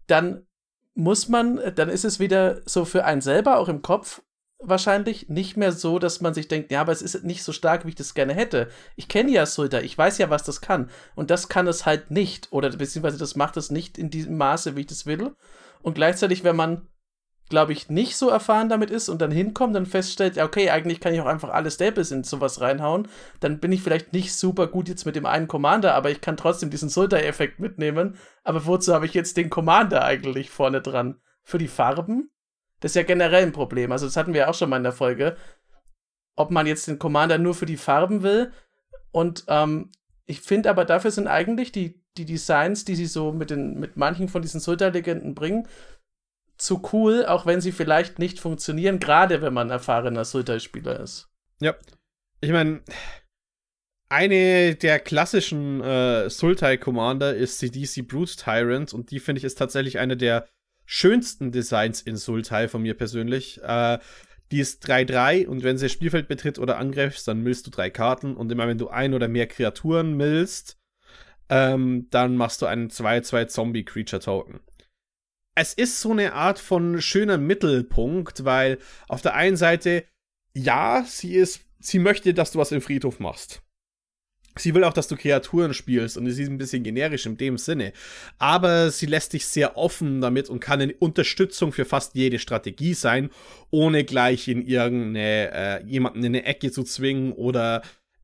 [0.07, 0.47] dann
[0.95, 4.23] muss man, dann ist es wieder so für einen selber auch im Kopf
[4.63, 7.85] wahrscheinlich nicht mehr so, dass man sich denkt, ja, aber es ist nicht so stark,
[7.85, 8.69] wie ich das gerne hätte.
[8.97, 10.91] Ich kenne ja Sulta, ich weiß ja, was das kann.
[11.15, 12.53] Und das kann es halt nicht.
[12.53, 15.33] Oder beziehungsweise das macht es nicht in diesem Maße, wie ich das will.
[15.83, 16.89] Und gleichzeitig, wenn man
[17.53, 21.01] glaube ich, nicht so erfahren damit ist und dann hinkommt und feststellt, ja, okay, eigentlich
[21.01, 23.09] kann ich auch einfach alle Staples in sowas reinhauen,
[23.41, 26.39] dann bin ich vielleicht nicht super gut jetzt mit dem einen Commander, aber ich kann
[26.39, 28.17] trotzdem diesen Sultai-Effekt mitnehmen.
[28.43, 31.21] Aber wozu habe ich jetzt den Commander eigentlich vorne dran?
[31.43, 32.31] Für die Farben?
[32.83, 33.93] Das ist ja generell ein Problem.
[33.93, 35.37] Also, das hatten wir ja auch schon mal in der Folge.
[36.37, 38.53] Ob man jetzt den Commander nur für die Farben will.
[39.13, 39.91] Und ähm,
[40.27, 43.97] ich finde aber, dafür sind eigentlich die, die Designs, die sie so mit, den, mit
[43.97, 45.69] manchen von diesen Sultai-Legenden bringen,
[46.57, 51.29] zu cool, auch wenn sie vielleicht nicht funktionieren, gerade wenn man erfahrener Sultai-Spieler ist.
[51.61, 51.75] Ja.
[52.41, 52.83] Ich meine,
[54.09, 59.59] eine der klassischen äh, Sultai-Commander ist die DC Brute Tyrant und die finde ich ist
[59.59, 60.49] tatsächlich eine der
[60.85, 63.61] schönsten Designs in Sultai von mir persönlich.
[63.63, 63.99] Äh,
[64.51, 67.89] die ist 3-3 und wenn sie das Spielfeld betritt oder angreifst, dann millst du drei
[67.89, 70.79] Karten und immer wenn du ein oder mehr Kreaturen millst,
[71.49, 74.61] ähm, dann machst du einen 2-2 Zombie-Creature-Token
[75.55, 80.05] es ist so eine Art von schöner Mittelpunkt, weil auf der einen Seite,
[80.55, 83.63] ja, sie ist, sie möchte, dass du was im Friedhof machst.
[84.57, 87.57] Sie will auch, dass du Kreaturen spielst und sie ist ein bisschen generisch in dem
[87.57, 87.93] Sinne.
[88.39, 92.95] Aber sie lässt dich sehr offen damit und kann eine Unterstützung für fast jede Strategie
[92.95, 93.31] sein,
[93.71, 97.83] ohne gleich in irgendeine, äh, jemanden in eine Ecke zu zwingen oder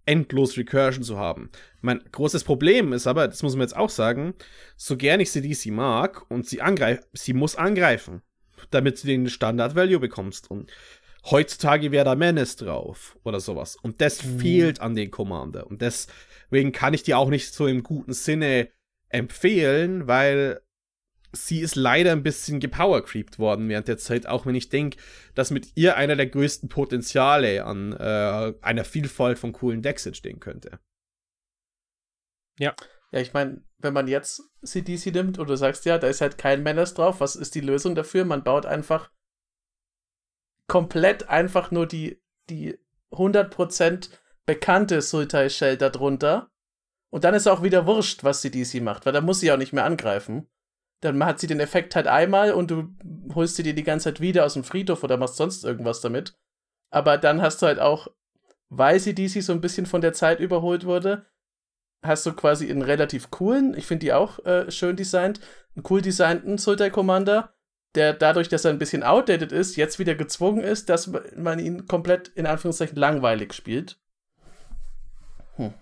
[0.09, 1.51] endlos Recursion zu haben.
[1.83, 4.35] Mein großes Problem ist aber, das muss man jetzt auch sagen,
[4.77, 8.23] so gern ich sie DC mag und sie angreift, sie muss angreifen,
[8.71, 10.51] damit du den Standard Value bekommst.
[10.51, 10.71] Und
[11.31, 13.77] heutzutage wäre da Menace drauf oder sowas.
[13.77, 14.38] Und das mhm.
[14.41, 15.67] fehlt an den Commander.
[15.67, 18.69] Und deswegen kann ich dir auch nicht so im guten Sinne
[19.09, 20.61] empfehlen, weil
[21.33, 24.99] sie ist leider ein bisschen gepowercreept worden während der Zeit, auch wenn ich denke,
[25.35, 30.41] dass mit ihr einer der größten Potenziale an äh, einer Vielfalt von coolen Decks entstehen
[30.41, 30.79] könnte.
[32.59, 32.75] Ja.
[33.11, 36.37] Ja, ich meine, wenn man jetzt CDC nimmt und du sagst, ja, da ist halt
[36.37, 38.27] kein Menace drauf, was ist die Lösung dafür?
[38.27, 39.11] Man baut einfach
[40.69, 42.79] komplett einfach nur die, die
[43.13, 44.11] 100%
[44.47, 46.51] bekannte Sultai Shell darunter.
[47.11, 49.73] Und dann ist auch wieder wurscht, was CDC macht, weil da muss sie auch nicht
[49.73, 50.49] mehr angreifen
[51.01, 52.89] dann hat sie den Effekt halt einmal und du
[53.35, 56.37] holst sie dir die ganze Zeit wieder aus dem Friedhof oder machst sonst irgendwas damit.
[56.91, 58.09] Aber dann hast du halt auch,
[58.69, 61.27] weil sie DC so ein bisschen von der Zeit überholt wurde,
[62.03, 65.41] hast du quasi einen relativ coolen, ich finde die auch äh, schön designt,
[65.77, 67.55] einen cool designten Sultai Commander,
[67.99, 71.87] der dadurch, dass er ein bisschen outdated ist, jetzt wieder gezwungen ist, dass man ihn
[71.87, 73.99] komplett in Anführungszeichen langweilig spielt.
[75.57, 75.75] Hm.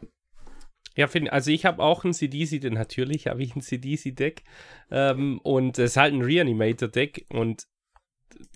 [0.96, 4.44] Ja, find, also ich habe auch ein CDC, natürlich habe ich ein CDC-Deck
[4.90, 7.66] ähm, und es ist halt ein Reanimator-Deck und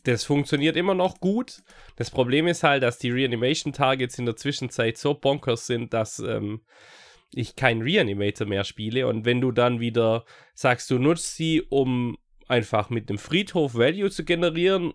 [0.04, 1.62] das funktioniert immer noch gut.
[1.96, 6.62] Das Problem ist halt, dass die Reanimation-Targets in der Zwischenzeit so bonkers sind, dass ähm,
[7.34, 9.06] ich keinen Reanimator mehr spiele.
[9.06, 12.16] Und wenn du dann wieder sagst, du nutzt sie, um
[12.50, 14.92] einfach mit dem Friedhof Value zu generieren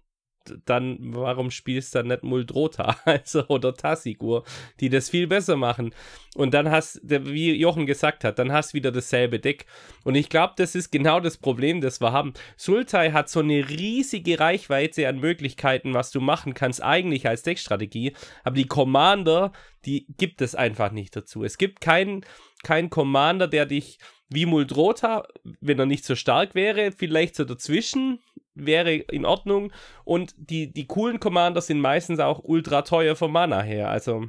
[0.66, 4.44] dann warum spielst du dann nicht Muldrota also, oder Tassigur,
[4.80, 5.94] die das viel besser machen?
[6.36, 9.66] Und dann hast, wie Jochen gesagt hat, dann hast du wieder dasselbe Deck.
[10.04, 12.34] Und ich glaube, das ist genau das Problem, das wir haben.
[12.58, 18.14] Sultai hat so eine riesige Reichweite an Möglichkeiten, was du machen kannst, eigentlich als Deckstrategie.
[18.44, 19.54] Aber die Commander,
[19.86, 21.44] die gibt es einfach nicht dazu.
[21.44, 22.26] Es gibt keinen
[22.64, 25.28] kein Commander, der dich wie Muldrota,
[25.62, 28.20] wenn er nicht so stark wäre, vielleicht so dazwischen,
[28.54, 29.72] wäre in Ordnung.
[30.04, 33.90] Und die, die coolen Commander sind meistens auch ultra teuer vom Mana her.
[33.90, 34.28] Also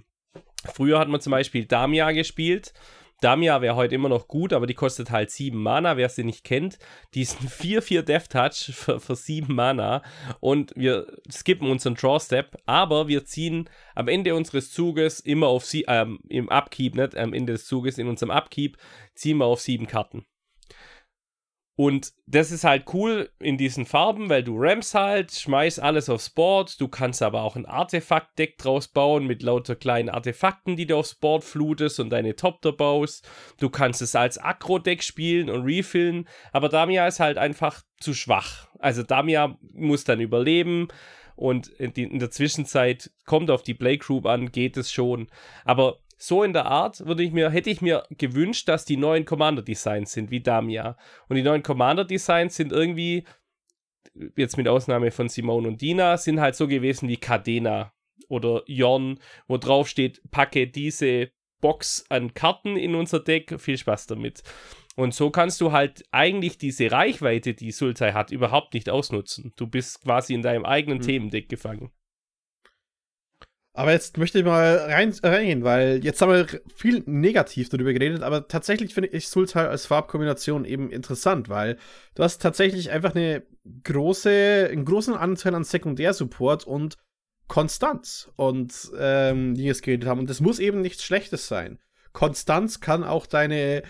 [0.73, 2.73] früher hat man zum Beispiel Damia gespielt
[3.21, 6.45] Damia wäre heute immer noch gut, aber die kostet halt 7 Mana, wer sie nicht
[6.45, 6.79] kennt.
[7.15, 10.03] Die ist ein 4-4 Death Touch für, für 7 Mana
[10.41, 15.65] und wir skippen unseren Draw Step, aber wir ziehen am Ende unseres Zuges immer auf
[15.65, 18.77] sie, ähm, im Upkeep, nicht am Ende des Zuges, in unserem Upkeep,
[19.15, 20.27] ziehen wir auf 7 Karten.
[21.79, 26.31] Und das ist halt cool in diesen Farben, weil du Rams halt, schmeißt alles aufs
[26.31, 26.81] Board.
[26.81, 31.15] Du kannst aber auch ein Artefakt-Deck draus bauen mit lauter kleinen Artefakten, die du aufs
[31.15, 33.29] Board flutest und deine Topter baust.
[33.61, 36.27] Du kannst es als Akro-Deck spielen und refillen.
[36.51, 38.69] Aber Damia ist halt einfach zu schwach.
[38.79, 40.89] Also Damia muss dann überleben.
[41.37, 45.27] Und in der Zwischenzeit kommt auf die Playgroup an, geht es schon.
[45.67, 49.25] Aber so in der Art würde ich mir, hätte ich mir gewünscht, dass die neuen
[49.25, 50.97] Commander-Designs sind, wie Damia.
[51.29, 53.25] Und die neuen Commander-Designs sind irgendwie,
[54.37, 57.93] jetzt mit Ausnahme von Simone und Dina, sind halt so gewesen wie Cadena
[58.29, 64.07] oder Jorn, wo drauf steht, packe diese Box an Karten in unser Deck, viel Spaß
[64.07, 64.43] damit.
[64.97, 69.53] Und so kannst du halt eigentlich diese Reichweite, die Sultai hat, überhaupt nicht ausnutzen.
[69.57, 71.03] Du bist quasi in deinem eigenen mhm.
[71.03, 71.91] Themendeck gefangen.
[73.77, 78.23] Aber jetzt möchte ich mal rein, reingehen, weil jetzt haben wir viel negativ darüber geredet,
[78.23, 81.77] aber tatsächlich finde ich Sultai als Farbkombination eben interessant, weil
[82.15, 83.43] du hast tatsächlich einfach eine
[83.85, 86.97] große, einen großen Anteil an Sekundärsupport und
[87.49, 90.21] Konstanz und ähm, die es geredet haben.
[90.21, 91.79] Und das muss eben nichts Schlechtes sein.
[92.15, 93.83] Konstanz kann auch deine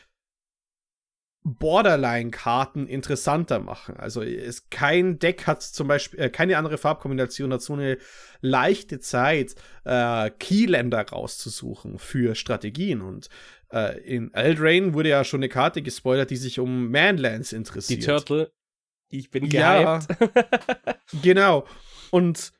[1.46, 3.96] Borderline-Karten interessanter machen.
[3.96, 7.98] Also es, kein Deck hat zum Beispiel, äh, keine andere Farbkombination hat so eine
[8.40, 9.54] leichte Zeit,
[9.84, 13.00] äh, Keyländer rauszusuchen für Strategien.
[13.00, 13.28] Und
[13.72, 18.02] äh, in Eldrain wurde ja schon eine Karte gespoilert, die sich um Manlands interessiert.
[18.02, 18.50] Die Turtle.
[19.08, 19.54] Ich bin gehypt.
[19.54, 20.00] Ja,
[21.22, 21.64] genau.
[22.10, 22.52] Und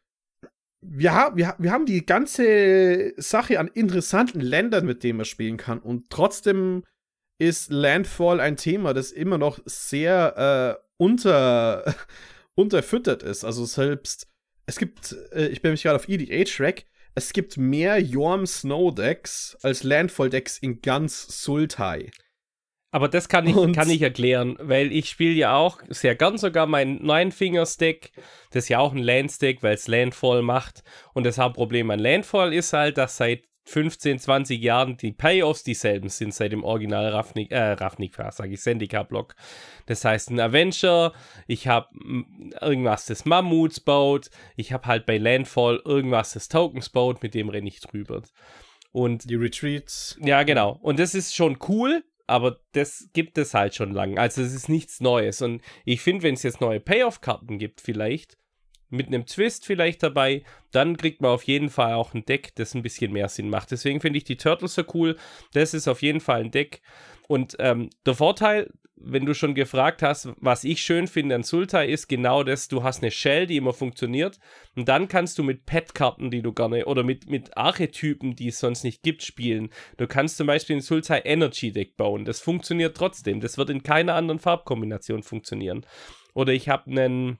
[0.81, 5.81] wir, wir, wir haben die ganze Sache an interessanten Ländern, mit denen man spielen kann.
[5.81, 6.85] Und trotzdem
[7.39, 11.95] ist Landfall ein Thema, das immer noch sehr äh, unter,
[12.55, 13.45] unterfüttert ist.
[13.45, 14.29] Also selbst,
[14.67, 19.57] es gibt, äh, ich bin mich gerade auf EDH-Rack, es gibt mehr Yorm Snow Decks
[19.63, 22.11] als Landfall Decks in ganz Sultai.
[22.97, 26.67] Aber das kann ich, kann ich erklären, weil ich spiele ja auch sehr gern sogar
[26.67, 28.13] mein Nine Fingers Deck.
[28.53, 30.83] Das ist ja auch ein Lands Deck, weil es Landfall macht.
[31.13, 36.09] Und das Hauptproblem an Landfall ist halt, dass seit 15, 20 Jahren die Payoffs dieselben
[36.09, 39.35] sind seit dem Original Ravnik, äh, Ravnik, sage ich, Sendika-Block.
[39.87, 41.13] Das heißt, ein Avenger,
[41.49, 41.89] ich habe
[42.61, 47.49] irgendwas des Mammuts baut, ich habe halt bei Landfall irgendwas des Tokens baut, mit dem
[47.49, 48.23] renne ich drüber.
[48.93, 50.17] Und die Retreats.
[50.23, 50.79] Ja, genau.
[50.81, 54.19] Und das ist schon cool, aber das gibt es halt schon lange.
[54.21, 55.43] Also es ist nichts Neues.
[55.43, 58.39] Und ich finde, wenn es jetzt neue Payoff-Karten gibt, vielleicht,
[58.89, 62.75] mit einem Twist vielleicht dabei, dann kriegt man auf jeden Fall auch ein Deck, das
[62.75, 63.71] ein bisschen mehr Sinn macht.
[63.71, 65.17] Deswegen finde ich die Turtles so cool.
[65.53, 66.83] Das ist auf jeden Fall ein Deck.
[67.29, 71.87] Und ähm, der Vorteil, wenn du schon gefragt hast, was ich schön finde an Sultai,
[71.87, 74.39] ist genau das, du hast eine Shell, die immer funktioniert.
[74.75, 78.59] Und dann kannst du mit Pet-Karten, die du gerne, oder mit, mit Archetypen, die es
[78.59, 79.71] sonst nicht gibt, spielen.
[79.99, 82.25] Du kannst zum Beispiel ein Sultai Energy Deck bauen.
[82.25, 83.41] Das funktioniert trotzdem.
[83.41, 85.85] Das wird in keiner anderen Farbkombination funktionieren.
[86.35, 87.39] Oder ich habe einen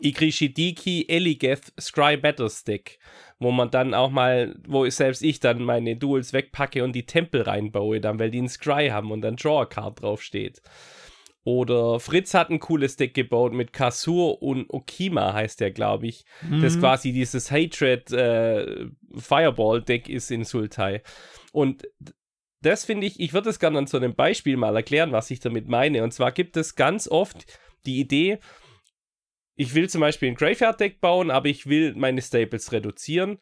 [0.00, 2.98] Igrishidiki Eligeth Scry Battle Stick,
[3.38, 7.42] wo man dann auch mal, wo selbst ich dann meine Duels wegpacke und die Tempel
[7.42, 10.60] reinbaue, dann, weil die einen Scry haben und dann Draw a Card draufsteht.
[11.46, 16.24] Oder Fritz hat ein cooles Deck gebaut mit Kasur und Okima, heißt der, glaube ich.
[16.42, 16.60] Mhm.
[16.60, 21.02] Das quasi dieses Hatred äh, Fireball Deck ist in Sultai.
[21.52, 21.88] Und
[22.62, 25.38] das finde ich, ich würde es gerne an so einem Beispiel mal erklären, was ich
[25.38, 26.02] damit meine.
[26.02, 27.46] Und zwar gibt es ganz oft
[27.86, 28.40] die Idee,
[29.56, 33.38] ich will zum Beispiel ein Graveyard-Deck bauen, aber ich will meine Staples reduzieren.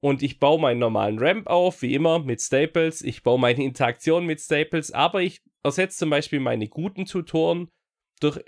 [0.00, 3.02] Und ich baue meinen normalen Ramp auf, wie immer, mit Staples.
[3.02, 7.68] Ich baue meine Interaktion mit Staples, aber ich ersetze zum Beispiel meine guten Tutoren
[8.20, 8.38] durch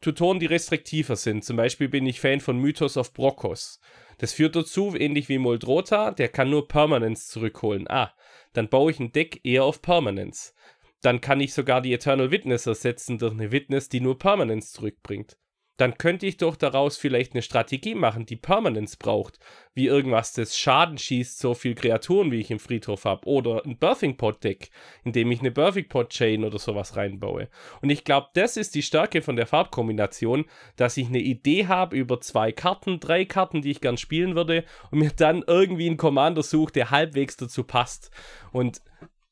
[0.00, 1.44] Tutoren, die restriktiver sind.
[1.44, 3.78] Zum Beispiel bin ich Fan von Mythos of Brokos.
[4.18, 7.86] Das führt dazu, ähnlich wie Moldrota, der kann nur Permanence zurückholen.
[7.88, 8.12] Ah,
[8.52, 10.54] dann baue ich ein Deck eher auf Permanence.
[11.02, 15.36] Dann kann ich sogar die Eternal Witness ersetzen durch eine Witness, die nur Permanence zurückbringt
[15.76, 19.38] dann könnte ich doch daraus vielleicht eine Strategie machen, die Permanence braucht,
[19.74, 23.76] wie irgendwas, das Schaden schießt, so viel Kreaturen, wie ich im Friedhof habe, oder ein
[23.76, 24.70] Birthing Pod Deck,
[25.04, 27.48] in dem ich eine Birthing Pod Chain oder sowas reinbaue.
[27.82, 31.96] Und ich glaube, das ist die Stärke von der Farbkombination, dass ich eine Idee habe
[31.96, 35.98] über zwei Karten, drei Karten, die ich gern spielen würde, und mir dann irgendwie einen
[35.98, 38.10] Commander suche, der halbwegs dazu passt.
[38.50, 38.80] Und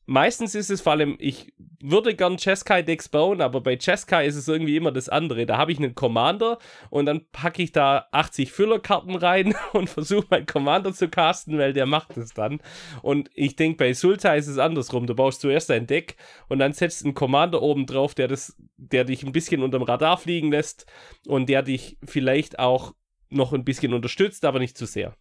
[0.05, 4.47] meistens ist es vor allem, ich würde gern Cheskai-Decks bauen, aber bei Cheskai ist es
[4.47, 5.45] irgendwie immer das andere.
[5.45, 6.57] Da habe ich einen Commander
[6.89, 11.73] und dann packe ich da 80 Füllerkarten rein und versuche meinen Commander zu casten, weil
[11.73, 12.59] der macht es dann.
[13.01, 15.07] Und ich denke, bei Sultai ist es andersrum.
[15.07, 16.15] Du baust zuerst ein Deck
[16.49, 20.17] und dann setzt einen Commander oben drauf, der, das, der dich ein bisschen unterm Radar
[20.17, 20.85] fliegen lässt
[21.27, 22.93] und der dich vielleicht auch
[23.29, 25.15] noch ein bisschen unterstützt, aber nicht zu sehr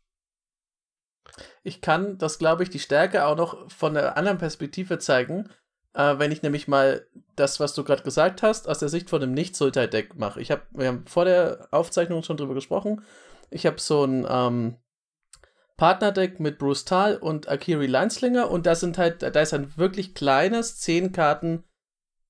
[1.62, 5.48] ich kann das, glaube ich, die Stärke auch noch von einer anderen Perspektive zeigen,
[5.94, 7.06] äh, wenn ich nämlich mal
[7.36, 10.40] das, was du gerade gesagt hast, aus der Sicht von einem Nicht-Sultai-Deck mache.
[10.40, 13.02] Ich habe, wir haben vor der Aufzeichnung schon drüber gesprochen.
[13.50, 14.76] Ich habe so ein ähm,
[15.76, 20.14] Partnerdeck mit Bruce Tal und Akiri Lineslinger und da sind halt, da ist ein wirklich
[20.14, 21.64] kleines 10 Karten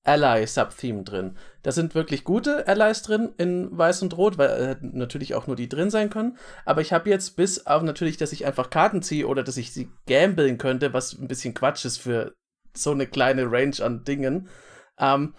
[0.05, 1.35] Ally-Subtheme drin.
[1.63, 5.55] Da sind wirklich gute Allies drin in Weiß und Rot, weil äh, natürlich auch nur
[5.55, 6.37] die drin sein können.
[6.63, 9.73] Aber ich habe jetzt bis auf natürlich, dass ich einfach Karten ziehe oder dass ich
[9.73, 12.33] sie gambeln könnte, was ein bisschen Quatsch ist für
[12.73, 14.47] so eine kleine Range an Dingen,
[14.99, 15.33] ähm,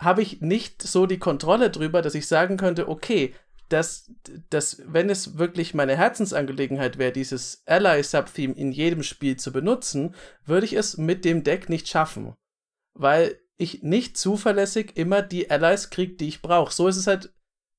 [0.00, 3.34] habe ich nicht so die Kontrolle drüber, dass ich sagen könnte, okay,
[3.68, 4.12] dass,
[4.50, 10.66] dass wenn es wirklich meine Herzensangelegenheit wäre, dieses Ally-Subtheme in jedem Spiel zu benutzen, würde
[10.66, 12.34] ich es mit dem Deck nicht schaffen.
[12.94, 16.72] Weil ich nicht zuverlässig immer die Allies kriege, die ich brauche.
[16.72, 17.32] So ist es halt,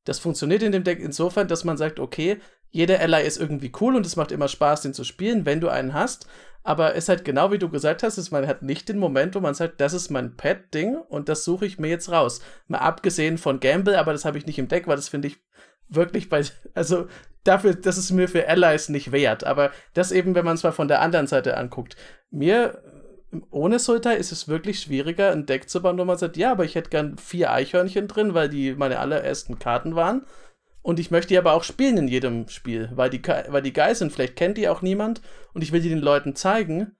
[0.05, 3.95] das funktioniert in dem Deck insofern, dass man sagt, okay, jeder Ally ist irgendwie cool
[3.95, 6.27] und es macht immer Spaß, den zu spielen, wenn du einen hast.
[6.63, 9.35] Aber es ist halt genau wie du gesagt hast, ist, man hat nicht den Moment,
[9.35, 12.41] wo man sagt, das ist mein Pet-Ding und das suche ich mir jetzt raus.
[12.67, 15.37] Mal abgesehen von Gamble, aber das habe ich nicht im Deck, weil das finde ich
[15.87, 17.07] wirklich bei, also
[17.43, 19.43] dafür, das ist mir für Allies nicht wert.
[19.43, 21.95] Aber das eben, wenn man es mal von der anderen Seite anguckt.
[22.31, 22.81] Mir
[23.51, 26.65] ohne Sultai ist es wirklich schwieriger, ein Deck zu bauen, wo man sagt, ja, aber
[26.65, 30.25] ich hätte gern vier Eichhörnchen drin, weil die meine allerersten Karten waren.
[30.81, 33.95] Und ich möchte die aber auch spielen in jedem Spiel, weil die, weil die geil
[33.95, 34.11] sind.
[34.11, 35.21] Vielleicht kennt die auch niemand
[35.53, 36.95] und ich will die den Leuten zeigen.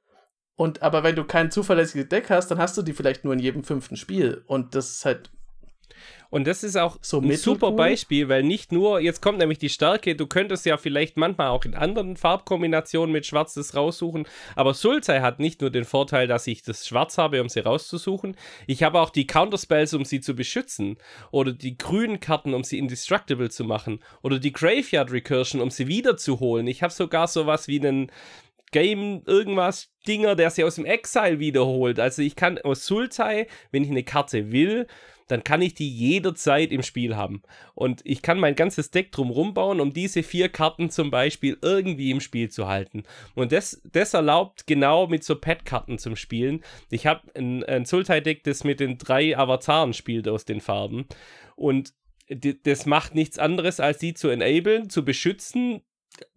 [0.55, 3.39] Und aber wenn du kein zuverlässiges Deck hast, dann hast du die vielleicht nur in
[3.39, 4.43] jedem fünften Spiel.
[4.47, 5.31] Und das ist halt
[6.33, 9.69] und das ist auch so ein super Beispiel, weil nicht nur, jetzt kommt nämlich die
[9.69, 14.73] Stärke, du könntest ja vielleicht manchmal auch in anderen Farbkombinationen mit Schwarz das raussuchen, aber
[14.73, 18.81] Sultai hat nicht nur den Vorteil, dass ich das Schwarz habe, um sie rauszusuchen, ich
[18.81, 20.97] habe auch die Counterspells, um sie zu beschützen,
[21.29, 25.85] oder die grünen Karten, um sie indestructible zu machen, oder die Graveyard Recursion, um sie
[25.85, 26.65] wiederzuholen.
[26.65, 28.11] Ich habe sogar sowas wie einen
[28.71, 31.99] Game irgendwas Dinger, der sie aus dem Exile wiederholt.
[31.99, 34.87] Also ich kann aus Sultai, wenn ich eine Karte will,
[35.33, 37.41] dann kann ich die jederzeit im Spiel haben.
[37.73, 42.11] Und ich kann mein ganzes Deck drumherum bauen, um diese vier Karten zum Beispiel irgendwie
[42.11, 43.01] im Spiel zu halten.
[43.33, 46.63] Und das, das erlaubt genau mit so Pet-Karten zum Spielen.
[46.91, 51.07] Ich habe ein, ein Sultai-Deck, das mit den drei Avataren spielt aus den Farben.
[51.55, 51.95] Und
[52.29, 55.81] das macht nichts anderes, als sie zu enablen, zu beschützen,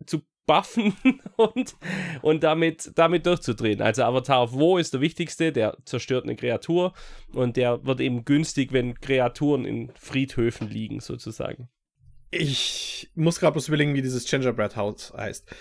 [0.06, 0.96] zu buffen
[1.37, 1.76] und,
[2.22, 3.82] und damit, damit durchzudrehen.
[3.82, 6.92] Also Avatar of Wo ist der wichtigste, der zerstört eine Kreatur
[7.32, 11.68] und der wird eben günstig, wenn Kreaturen in Friedhöfen liegen, sozusagen.
[12.30, 15.54] Ich muss gerade bloß überlegen, wie dieses Gingerbread House heißt.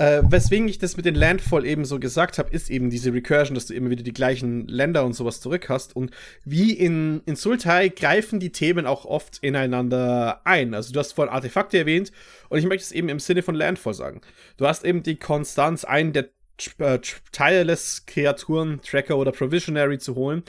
[0.00, 3.56] Äh, weswegen ich das mit den Landfall eben so gesagt habe, ist eben diese Recursion,
[3.56, 5.96] dass du immer wieder die gleichen Länder und sowas zurück hast.
[5.96, 6.12] Und
[6.44, 10.72] wie in, in Sultai greifen die Themen auch oft ineinander ein.
[10.72, 12.12] Also du hast vorhin Artefakte erwähnt
[12.48, 14.20] und ich möchte es eben im Sinne von Landfall sagen.
[14.56, 16.28] Du hast eben die Konstanz, einen der
[16.78, 17.00] äh,
[17.32, 20.44] Tireless-Kreaturen, Tracker oder Provisionary zu holen,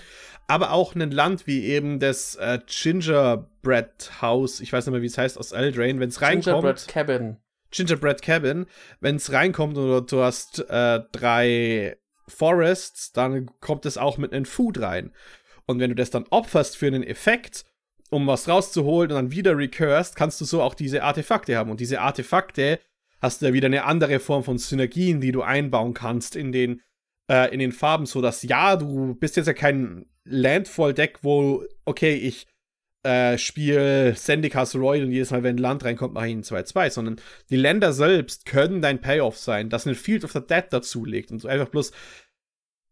[0.48, 5.08] aber auch ein Land wie eben das äh, Gingerbread House, ich weiß nicht mehr, wie
[5.08, 6.46] es heißt, aus Eldrain, wenn es reinkommt.
[6.46, 7.38] Gingerbread Cabin.
[7.72, 8.66] Gingerbread Cabin,
[9.00, 11.98] wenn es reinkommt und du hast äh, drei
[12.28, 15.12] Forests, dann kommt es auch mit einem Food rein.
[15.66, 17.66] Und wenn du das dann opferst für einen Effekt,
[18.10, 21.70] um was rauszuholen und dann wieder recurst, kannst du so auch diese Artefakte haben.
[21.70, 22.80] Und diese Artefakte
[23.22, 26.82] hast du ja wieder eine andere Form von Synergien, die du einbauen kannst in den,
[27.30, 32.16] äh, in den Farben, so dass ja, du bist jetzt ja kein Landfall-Deck, wo, okay,
[32.16, 32.48] ich
[33.04, 36.90] äh, Spiel Sandy Asteroid und jedes Mal, wenn ein Land reinkommt, mache ich ihn 2-2,
[36.90, 41.32] sondern die Länder selbst können dein Payoff sein, das ein Field of the Dead dazulegt
[41.32, 41.92] und so einfach bloß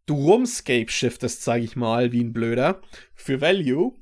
[0.05, 2.81] du rumscape shiftest, sage ich mal, wie ein Blöder,
[3.13, 3.93] für Value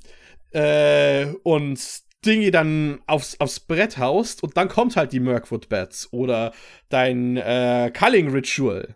[0.52, 1.80] äh, und
[2.26, 6.54] Dinge dann aufs, aufs Brett haust und dann kommt halt die Mirkwood Bats oder
[6.90, 8.96] dein äh, Culling Ritual,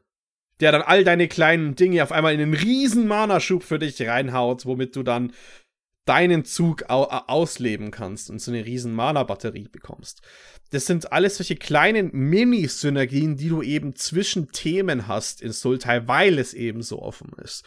[0.59, 4.65] der dann all deine kleinen Dinge auf einmal in einen riesen Mana-Schub für dich reinhaut,
[4.65, 5.33] womit du dann
[6.09, 10.23] deinen Zug au ausleben kannst und so eine riesen Mana-Batterie bekommst.
[10.71, 16.39] Das sind alles solche kleinen Mini-Synergien, die du eben zwischen Themen hast in Sultai, weil
[16.39, 17.63] es eben so offen ist.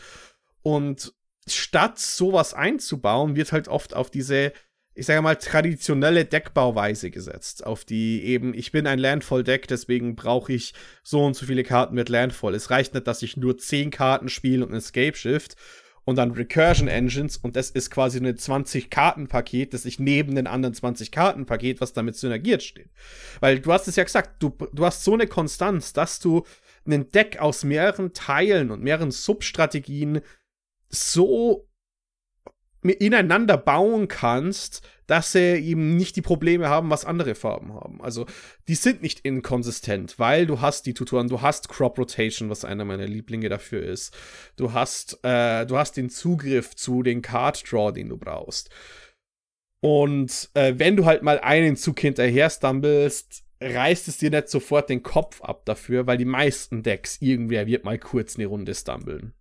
[0.62, 1.14] Und
[1.46, 4.52] statt sowas einzubauen, wird halt oft auf diese,
[4.94, 7.64] ich sage mal, traditionelle Deckbauweise gesetzt.
[7.64, 10.74] Auf die eben, ich bin ein Landfall-Deck, deswegen brauche ich
[11.04, 12.56] so und so viele Karten mit Landfall.
[12.56, 15.54] Es reicht nicht, dass ich nur 10 Karten spiele und ein Escape Shift
[16.04, 20.74] und dann Recursion Engines und das ist quasi eine 20-Karten-Paket, das sich neben den anderen
[20.74, 22.90] 20-Karten-Paket, was damit synergiert steht.
[23.40, 26.44] Weil du hast es ja gesagt, du, du hast so eine Konstanz, dass du
[26.86, 30.20] ein Deck aus mehreren Teilen und mehreren Substrategien
[30.88, 31.68] so
[32.82, 34.82] ineinander bauen kannst,
[35.12, 38.00] dass sie eben nicht die Probleme haben, was andere Farben haben.
[38.00, 38.24] Also
[38.66, 42.86] die sind nicht inkonsistent, weil du hast die Tutoren, du hast Crop Rotation, was einer
[42.86, 44.16] meiner Lieblinge dafür ist.
[44.56, 48.70] Du hast, äh, du hast den Zugriff zu den Card Draw, den du brauchst.
[49.80, 54.88] Und äh, wenn du halt mal einen Zug hinterher stumblest, reißt es dir nicht sofort
[54.88, 59.34] den Kopf ab dafür, weil die meisten Decks, irgendwer wird mal kurz eine Runde stumblen.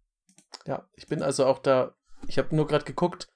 [0.66, 1.96] Ja, ich bin also auch da,
[2.28, 3.31] ich habe nur gerade geguckt,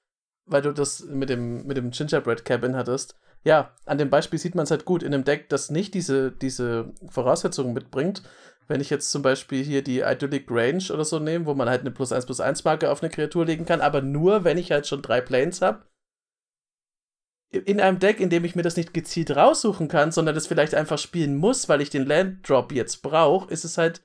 [0.46, 3.18] weil du das mit dem, mit dem Gingerbread Cabin hattest.
[3.44, 5.02] Ja, an dem Beispiel sieht man es halt gut.
[5.02, 8.22] In einem Deck, das nicht diese, diese Voraussetzungen mitbringt,
[8.68, 11.82] wenn ich jetzt zum Beispiel hier die Idyllic Range oder so nehme, wo man halt
[11.82, 14.72] eine plus 1 plus 1 Marke auf eine Kreatur legen kann, aber nur, wenn ich
[14.72, 15.84] halt schon drei Planes habe.
[17.52, 20.74] In einem Deck, in dem ich mir das nicht gezielt raussuchen kann, sondern das vielleicht
[20.74, 24.02] einfach spielen muss, weil ich den Land Drop jetzt brauche, ist es halt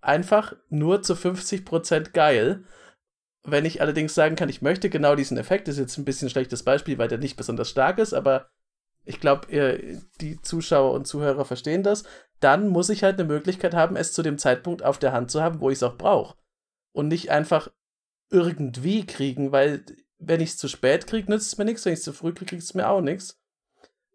[0.00, 2.64] einfach nur zu 50% geil.
[3.42, 6.30] Wenn ich allerdings sagen kann, ich möchte genau diesen Effekt, ist jetzt ein bisschen ein
[6.30, 8.50] schlechtes Beispiel, weil der nicht besonders stark ist, aber
[9.04, 9.46] ich glaube,
[10.20, 12.04] die Zuschauer und Zuhörer verstehen das,
[12.40, 15.42] dann muss ich halt eine Möglichkeit haben, es zu dem Zeitpunkt auf der Hand zu
[15.42, 16.36] haben, wo ich es auch brauche.
[16.92, 17.70] Und nicht einfach
[18.30, 19.84] irgendwie kriegen, weil
[20.18, 22.32] wenn ich es zu spät kriege, nützt es mir nichts, wenn ich es zu früh
[22.32, 23.40] kriege, kriegt es mir auch nichts.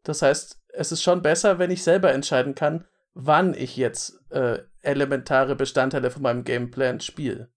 [0.03, 4.59] Das heißt, es ist schon besser, wenn ich selber entscheiden kann, wann ich jetzt äh,
[4.81, 7.49] elementare Bestandteile von meinem Gameplan spiele.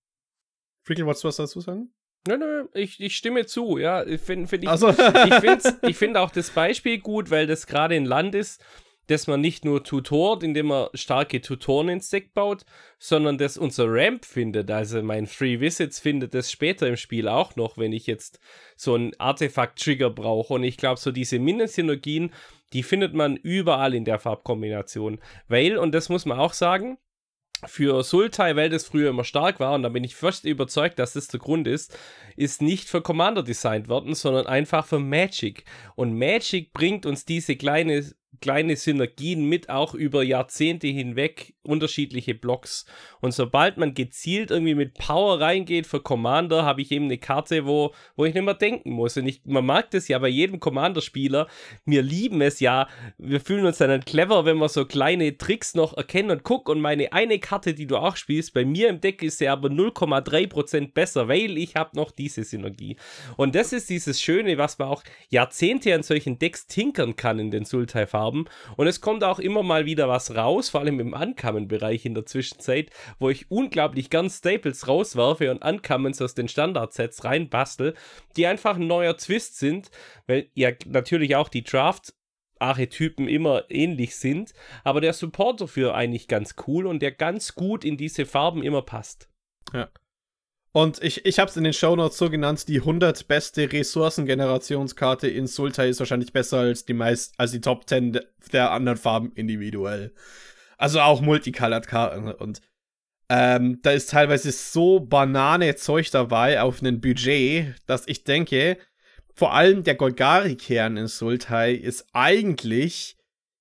[0.89, 1.91] Freaky, wolltest du was dazu sagen?
[2.26, 4.07] Nö, nö, ich, ich stimme zu, ja.
[4.07, 4.89] Ich finde find ich, Also.
[4.89, 4.97] ich
[5.34, 8.64] finde ich find auch das Beispiel gut, weil das gerade ein Land ist,
[9.09, 12.64] dass man nicht nur tutort, indem man starke Tutoren ins Deck baut,
[12.99, 14.70] sondern dass unser Ramp findet.
[14.70, 18.41] Also mein Free Visits findet das später im Spiel auch noch, wenn ich jetzt
[18.76, 20.55] so einen Artefakt-Trigger brauche.
[20.55, 22.32] Und ich glaube, so diese Mini-Synergien,
[22.72, 25.20] die findet man überall in der Farbkombination.
[25.49, 26.97] Weil, und das muss man auch sagen,
[27.67, 31.15] für Sultai, weil das früher immer stark war, und da bin ich fast überzeugt, dass
[31.15, 31.97] das der Grund ist,
[32.37, 35.65] ist nicht für Commander designt worden, sondern einfach für Magic.
[35.95, 38.05] Und Magic bringt uns diese kleine
[38.41, 42.87] kleine Synergien mit auch über Jahrzehnte hinweg unterschiedliche Blocks.
[43.20, 47.66] Und sobald man gezielt irgendwie mit Power reingeht für Commander, habe ich eben eine Karte,
[47.66, 49.16] wo, wo ich nicht mehr denken muss.
[49.16, 51.49] Und ich, man mag das ja bei jedem Commander-Spieler.
[51.85, 52.89] Wir lieben es ja.
[53.18, 56.76] Wir fühlen uns dann clever, wenn wir so kleine Tricks noch erkennen und gucken.
[56.76, 59.68] Und meine eine Karte, die du auch spielst, bei mir im Deck ist sie aber
[59.68, 62.97] 0,3% besser, weil ich habe noch diese Synergie.
[63.37, 67.51] Und das ist dieses Schöne, was man auch Jahrzehnte an solchen Decks tinkern kann in
[67.51, 67.64] den
[68.19, 68.49] Sultai-Farben.
[68.77, 72.27] Und es kommt auch immer mal wieder was raus, vor allem im Ankommen-Bereich in der
[72.27, 77.95] Zwischenzeit, wo ich unglaublich gern Staples rauswerfe und Uncommons aus den Standardsets reinbastel,
[78.37, 79.91] die einfach ein neuer Twist sind,
[80.27, 82.14] weil ja natürlich auch die Draft
[82.61, 84.53] Archetypen immer ähnlich sind,
[84.83, 88.83] aber der Support dafür eigentlich ganz cool und der ganz gut in diese Farben immer
[88.83, 89.29] passt.
[89.73, 89.89] Ja.
[90.73, 95.47] Und ich, ich habe es in den Shownotes so genannt, die 100 beste Ressourcengenerationskarte in
[95.47, 98.21] Sultai ist wahrscheinlich besser als die meist, als die Top 10
[98.53, 100.12] der anderen Farben individuell.
[100.77, 102.61] Also auch Multicolored-Karten und
[103.31, 108.79] ähm, da ist teilweise so banane Zeug dabei auf einem Budget, dass ich denke,
[109.35, 113.18] vor allem der Golgari-Kern in Sultai ist eigentlich,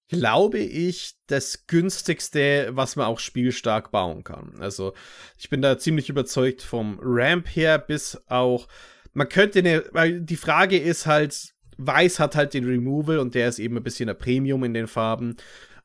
[0.09, 4.53] glaube ich, das günstigste, was man auch spielstark bauen kann.
[4.59, 4.93] Also
[5.37, 8.67] ich bin da ziemlich überzeugt vom Ramp her bis auch,
[9.13, 13.49] man könnte eine, weil die Frage ist halt, Weiß hat halt den Removal und der
[13.49, 15.35] ist eben ein bisschen ein Premium in den Farben.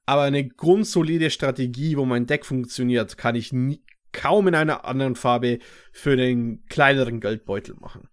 [0.07, 5.17] Aber eine grundsolide Strategie, wo mein Deck funktioniert, kann ich nie, kaum in einer anderen
[5.17, 5.59] Farbe
[5.93, 8.09] für den kleineren Geldbeutel machen.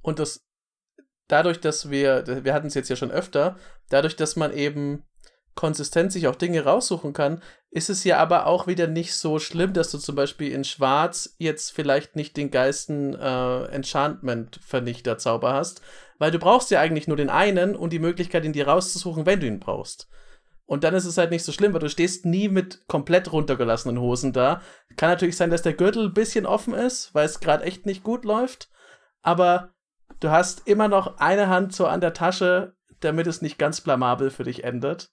[0.00, 0.44] Und das
[1.28, 3.56] dadurch, dass wir, wir hatten es jetzt ja schon öfter,
[3.88, 5.04] dadurch, dass man eben
[5.54, 9.72] konsistent sich auch Dinge raussuchen kann, ist es ja aber auch wieder nicht so schlimm,
[9.72, 15.82] dass du zum Beispiel in Schwarz jetzt vielleicht nicht den geilsten äh, Enchantment-Vernichter-Zauber hast,
[16.18, 19.40] weil du brauchst ja eigentlich nur den einen und die Möglichkeit, ihn dir rauszusuchen, wenn
[19.40, 20.08] du ihn brauchst.
[20.66, 24.00] Und dann ist es halt nicht so schlimm, weil du stehst nie mit komplett runtergelassenen
[24.00, 24.62] Hosen da.
[24.96, 28.02] Kann natürlich sein, dass der Gürtel ein bisschen offen ist, weil es gerade echt nicht
[28.02, 28.70] gut läuft.
[29.22, 29.74] Aber
[30.20, 34.30] du hast immer noch eine Hand so an der Tasche, damit es nicht ganz blamabel
[34.30, 35.10] für dich endet.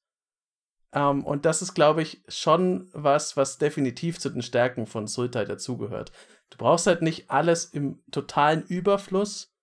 [0.93, 5.07] Um, ähm, und das ist, glaube ich, schon was, was definitiv zu den Stärken von
[5.07, 6.11] Sultai dazugehört.
[6.49, 9.53] Du brauchst halt nicht alles im totalen Überfluss,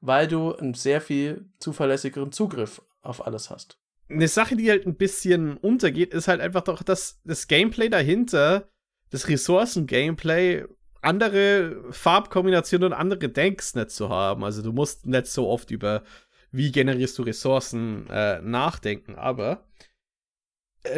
[0.00, 3.78] weil du einen sehr viel zuverlässigeren Zugriff auf alles hast.
[4.08, 8.68] Eine Sache, die halt ein bisschen untergeht, ist halt einfach doch, dass das Gameplay dahinter,
[9.10, 10.64] das Ressourcen-Gameplay,
[11.00, 14.44] andere Farbkombinationen und andere Decks nicht zu haben.
[14.44, 16.02] Also du musst nicht so oft über,
[16.50, 19.64] wie generierst du Ressourcen äh, nachdenken, aber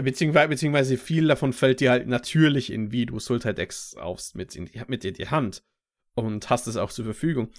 [0.03, 4.67] beziehungsweise, beziehungsweise viel davon fällt dir halt natürlich in, wie du Sultai-Decks aufst mit in,
[4.67, 5.63] die, mit in die Hand
[6.15, 7.51] und hast es auch zur Verfügung.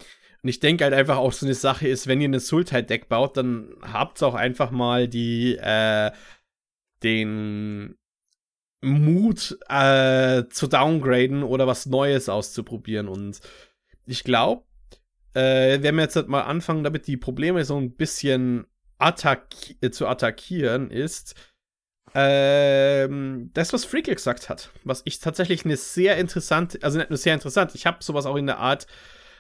[0.41, 3.38] Und ich denke halt einfach auch so eine Sache ist, wenn ihr eine Sultai-Deck baut,
[3.38, 6.11] dann habt auch einfach mal die, äh,
[7.03, 7.95] den
[8.82, 13.07] Mut äh, zu downgraden oder was Neues auszuprobieren.
[13.07, 13.39] Und
[14.05, 14.63] ich glaube,
[15.34, 18.67] äh, wenn wir jetzt halt mal anfangen, damit die Probleme so ein bisschen
[18.97, 19.55] attack
[19.91, 21.36] zu attackieren, ist,
[22.18, 27.18] ähm, das, was Freakle gesagt hat, was ich tatsächlich eine sehr interessante, also nicht nur
[27.18, 28.88] sehr interessant, ich habe sowas auch in der Art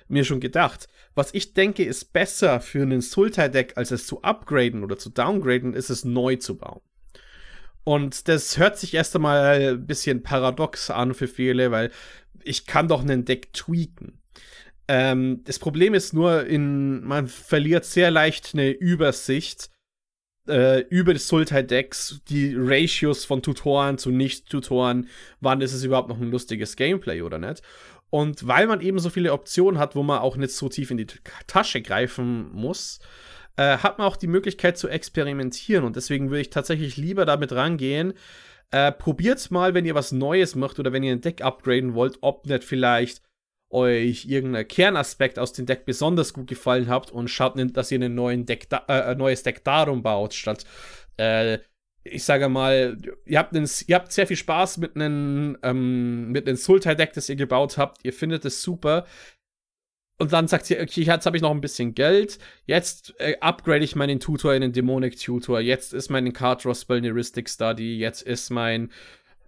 [0.09, 0.89] mir schon gedacht.
[1.15, 5.73] Was ich denke, ist besser für einen Sultai-Deck, als es zu upgraden oder zu downgraden,
[5.73, 6.81] ist es neu zu bauen.
[7.85, 11.91] Und das hört sich erst einmal ein bisschen paradox an für viele, weil
[12.43, 14.19] ich kann doch einen Deck tweaken.
[14.89, 19.69] Ähm, das Problem ist nur, in, man verliert sehr leicht eine Übersicht
[20.47, 25.09] äh, über Sultai-Decks, die Ratios von Tutoren zu Nicht-Tutoren,
[25.41, 27.61] wann ist es überhaupt noch ein lustiges Gameplay oder nicht.
[28.09, 30.97] Und weil man eben so viele Optionen hat, wo man auch nicht so tief in
[30.97, 31.07] die
[31.47, 32.99] Tasche greifen muss,
[33.57, 35.83] äh, hat man auch die Möglichkeit zu experimentieren.
[35.83, 38.13] Und deswegen würde ich tatsächlich lieber damit rangehen.
[38.71, 42.17] Äh, probiert mal, wenn ihr was Neues macht oder wenn ihr ein Deck upgraden wollt,
[42.21, 43.21] ob nicht vielleicht
[43.69, 48.15] euch irgendein Kernaspekt aus dem Deck besonders gut gefallen habt und schaut, dass ihr einen
[48.15, 50.65] neuen Deck äh, ein neues Deck darum baut, statt
[51.17, 51.59] äh,
[52.07, 56.47] ich sage mal, ihr habt, einen, ihr habt sehr viel Spaß mit einem, ähm, mit
[56.47, 58.05] einem Sultai-Deck, das ihr gebaut habt.
[58.05, 59.05] Ihr findet es super.
[60.17, 62.37] Und dann sagt ihr, okay, jetzt habe ich noch ein bisschen Geld.
[62.67, 65.59] Jetzt äh, upgrade ich meinen Tutor in den Demonic Tutor.
[65.59, 67.97] Jetzt ist mein Card Draw Spell eine Heuristic Study.
[67.97, 68.91] Jetzt ist mein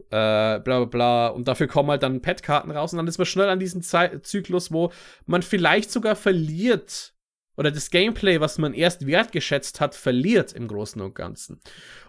[0.09, 1.27] äh, bla bla bla.
[1.27, 2.93] Und dafür kommen halt dann Pet-Karten raus.
[2.93, 4.91] Und dann ist man schnell an diesem Ze Zyklus, wo
[5.25, 7.13] man vielleicht sogar verliert.
[7.57, 11.59] Oder das Gameplay, was man erst wertgeschätzt hat, verliert im Großen und Ganzen.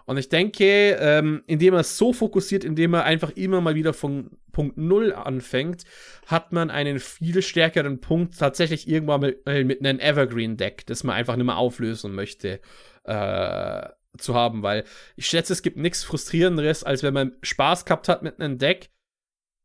[0.05, 4.29] Und ich denke, ähm, indem er so fokussiert, indem er einfach immer mal wieder von
[4.51, 5.85] Punkt Null anfängt,
[6.27, 11.15] hat man einen viel stärkeren Punkt tatsächlich irgendwann mit, äh, mit einem Evergreen-Deck, das man
[11.15, 12.59] einfach nicht mehr auflösen möchte.
[13.05, 14.85] Äh, zu haben, weil
[15.15, 18.91] ich schätze, es gibt nichts Frustrierenderes, als wenn man Spaß gehabt hat mit einem Deck,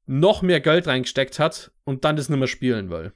[0.06, 3.14] noch mehr Geld reingesteckt hat und dann das nicht mehr spielen will.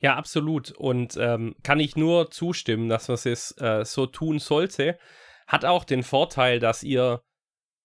[0.00, 0.70] Ja, absolut.
[0.70, 4.98] Und ähm, kann ich nur zustimmen, dass man es äh, so tun sollte.
[5.46, 7.22] Hat auch den Vorteil, dass ihr,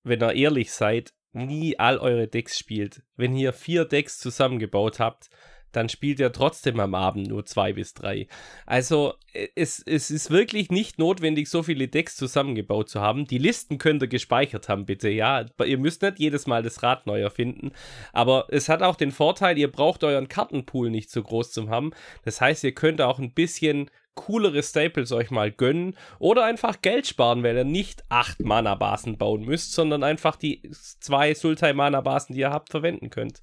[0.04, 3.04] wenn ihr ehrlich seid, nie all eure Decks spielt.
[3.16, 5.30] Wenn ihr vier Decks zusammengebaut habt,
[5.76, 8.28] dann spielt er trotzdem am Abend nur zwei bis drei.
[8.66, 13.26] Also äh, es, es ist wirklich nicht notwendig, so viele Decks zusammengebaut zu haben.
[13.26, 15.10] Die Listen könnt ihr gespeichert haben, bitte.
[15.10, 17.72] Ja, ihr müsst nicht jedes Mal das Rad neu erfinden.
[18.14, 21.92] Aber es hat auch den Vorteil, ihr braucht euren Kartenpool nicht so groß zu haben.
[22.24, 27.08] Das heißt, ihr könnt auch ein bisschen coolere Staples euch mal gönnen oder einfach Geld
[27.08, 32.52] sparen, weil ihr nicht acht Mana-Basen bauen müsst, sondern einfach die zwei Sultai-Mana-Basen, die ihr
[32.52, 33.42] habt, verwenden könnt.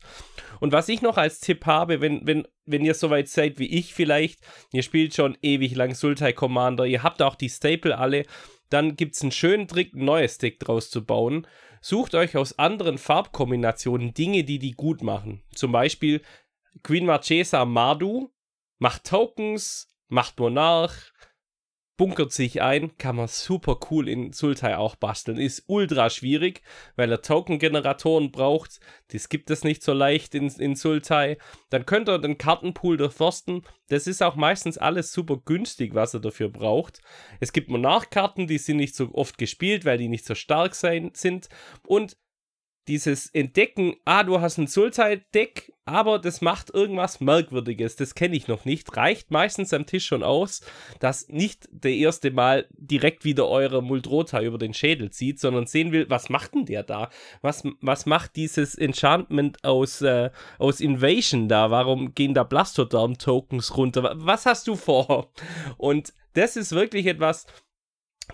[0.61, 3.95] Und was ich noch als Tipp habe, wenn, wenn, wenn ihr soweit seid wie ich
[3.95, 4.41] vielleicht,
[4.73, 8.25] ihr spielt schon ewig lang Sultai Commander, ihr habt auch die Staple alle,
[8.69, 11.47] dann gibt es einen schönen Trick, ein neues Deck draus zu bauen.
[11.81, 15.43] Sucht euch aus anderen Farbkombinationen Dinge, die die gut machen.
[15.55, 16.23] Zum Beispiel
[16.83, 18.31] Queen Marchesa Mardu
[18.79, 21.13] macht Tokens, macht Monarch,
[22.01, 25.37] bunkert sich ein, kann man super cool in Sultai auch basteln.
[25.37, 26.63] Ist ultra schwierig,
[26.97, 28.81] weil er Token-Generatoren braucht.
[29.09, 31.37] Das gibt es nicht so leicht in, in Sultai.
[31.69, 33.67] Dann könnt ihr den Kartenpool durchforsten.
[33.89, 37.03] Das ist auch meistens alles super günstig, was er dafür braucht.
[37.39, 41.11] Es gibt Monarch-Karten, die sind nicht so oft gespielt, weil die nicht so stark sein,
[41.13, 41.51] sind.
[41.87, 42.17] Und
[42.91, 48.49] dieses Entdecken, ah, du hast ein Sultai-Deck, aber das macht irgendwas Merkwürdiges, das kenne ich
[48.49, 50.61] noch nicht, reicht meistens am Tisch schon aus,
[50.99, 55.93] dass nicht der erste Mal direkt wieder eure Muldrota über den Schädel zieht, sondern sehen
[55.93, 57.11] will, was macht denn der da?
[57.43, 61.71] Was, was macht dieses Enchantment aus, äh, aus Invasion da?
[61.71, 64.15] Warum gehen da Blastoderm-Tokens runter?
[64.17, 65.33] Was hast du vor?
[65.79, 67.47] Und das ist wirklich etwas,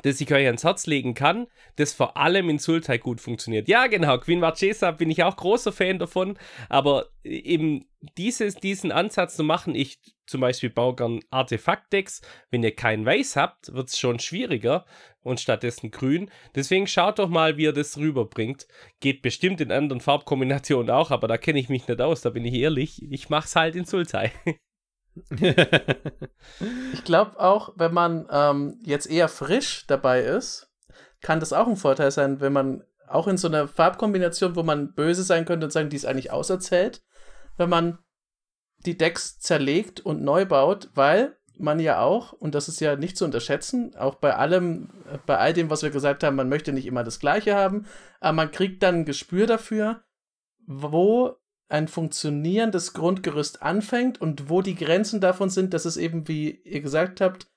[0.03, 3.69] das ich euch ans Herz legen kann, das vor allem in Sultai gut funktioniert.
[3.69, 6.39] Ja, genau, Queen Marchesa bin ich auch großer Fan davon,
[6.69, 7.87] aber eben
[8.17, 12.21] dieses, diesen Ansatz zu machen, ich zum Beispiel baue gern Artefaktdecks,
[12.51, 14.85] wenn ihr kein Weiß habt, wird es schon schwieriger
[15.21, 16.31] und stattdessen grün.
[16.55, 18.67] Deswegen schaut doch mal, wie ihr das rüberbringt.
[19.01, 22.45] Geht bestimmt in anderen Farbkombinationen auch, aber da kenne ich mich nicht aus, da bin
[22.45, 23.03] ich ehrlich.
[23.11, 24.33] Ich mache es halt in Sultai.
[26.93, 30.71] ich glaube auch, wenn man ähm, jetzt eher frisch dabei ist,
[31.21, 34.95] kann das auch ein Vorteil sein, wenn man auch in so einer Farbkombination, wo man
[34.95, 37.03] böse sein könnte und sagen, die ist eigentlich auserzählt,
[37.57, 37.99] wenn man
[38.85, 43.17] die Decks zerlegt und neu baut, weil man ja auch, und das ist ja nicht
[43.17, 44.91] zu unterschätzen, auch bei allem,
[45.25, 47.87] bei all dem, was wir gesagt haben, man möchte nicht immer das Gleiche haben,
[48.21, 50.03] aber man kriegt dann ein Gespür dafür,
[50.67, 51.37] wo
[51.69, 56.81] ein funktionierendes Grundgerüst anfängt und wo die Grenzen davon sind, dass es eben, wie ihr
[56.81, 57.49] gesagt habt,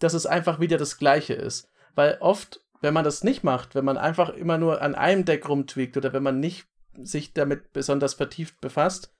[0.00, 1.70] dass es einfach wieder das Gleiche ist.
[1.94, 5.48] Weil oft, wenn man das nicht macht, wenn man einfach immer nur an einem Deck
[5.48, 6.66] rumtweakt oder wenn man nicht
[7.02, 9.12] sich damit besonders vertieft befasst,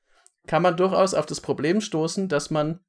[0.47, 2.81] kann man durchaus auf das Problem stoßen, dass man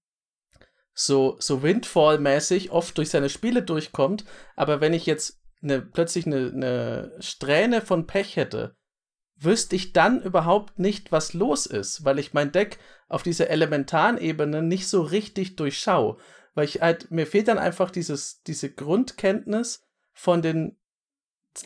[0.93, 4.25] so, so Windfall-mäßig oft durch seine Spiele durchkommt.
[4.55, 8.75] Aber wenn ich jetzt eine, plötzlich eine, eine Strähne von Pech hätte,
[9.37, 14.17] wüsste ich dann überhaupt nicht, was los ist, weil ich mein Deck auf dieser elementaren
[14.17, 16.17] Ebene nicht so richtig durchschaue.
[16.53, 19.83] Weil ich halt, mir fehlt dann einfach dieses, diese Grundkenntnis
[20.13, 20.77] von den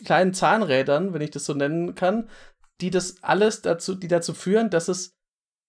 [0.04, 2.28] kleinen Zahnrädern, wenn ich das so nennen kann,
[2.80, 5.16] die das alles dazu, die dazu führen, dass es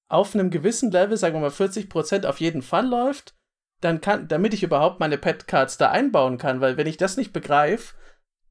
[0.08, 3.36] auf einem gewissen Level, sagen wir mal 40 Prozent auf jeden Fall läuft,
[3.80, 7.18] dann kann, damit ich überhaupt meine Pet Cards da einbauen kann, weil wenn ich das
[7.18, 7.96] nicht begreife,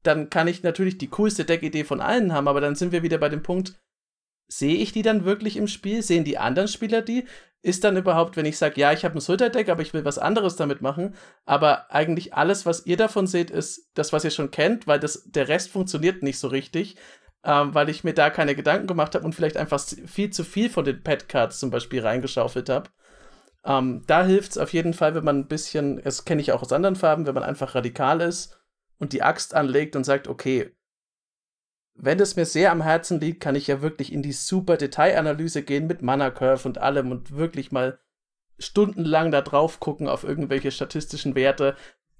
[0.03, 3.17] dann kann ich natürlich die coolste Deckidee von allen haben, aber dann sind wir wieder
[3.17, 3.79] bei dem Punkt,
[4.47, 6.01] sehe ich die dann wirklich im Spiel?
[6.01, 7.25] Sehen die anderen Spieler die?
[7.61, 10.17] Ist dann überhaupt, wenn ich sage, ja, ich habe ein Sultai-Deck, aber ich will was
[10.17, 14.51] anderes damit machen, aber eigentlich alles, was ihr davon seht, ist das, was ihr schon
[14.51, 16.97] kennt, weil das, der Rest funktioniert nicht so richtig,
[17.43, 20.69] ähm, weil ich mir da keine Gedanken gemacht habe und vielleicht einfach viel zu viel
[20.69, 22.89] von den Pet-Cards zum Beispiel reingeschaufelt habe.
[23.63, 26.63] Ähm, da hilft es auf jeden Fall, wenn man ein bisschen, das kenne ich auch
[26.63, 28.60] aus anderen Farben, wenn man einfach radikal ist
[29.01, 30.75] und die Axt anlegt und sagt, okay,
[31.95, 35.63] wenn es mir sehr am Herzen liegt, kann ich ja wirklich in die super Detailanalyse
[35.63, 37.99] gehen mit Mana Curve und allem und wirklich mal
[38.59, 41.75] stundenlang da drauf gucken auf irgendwelche statistischen Werte.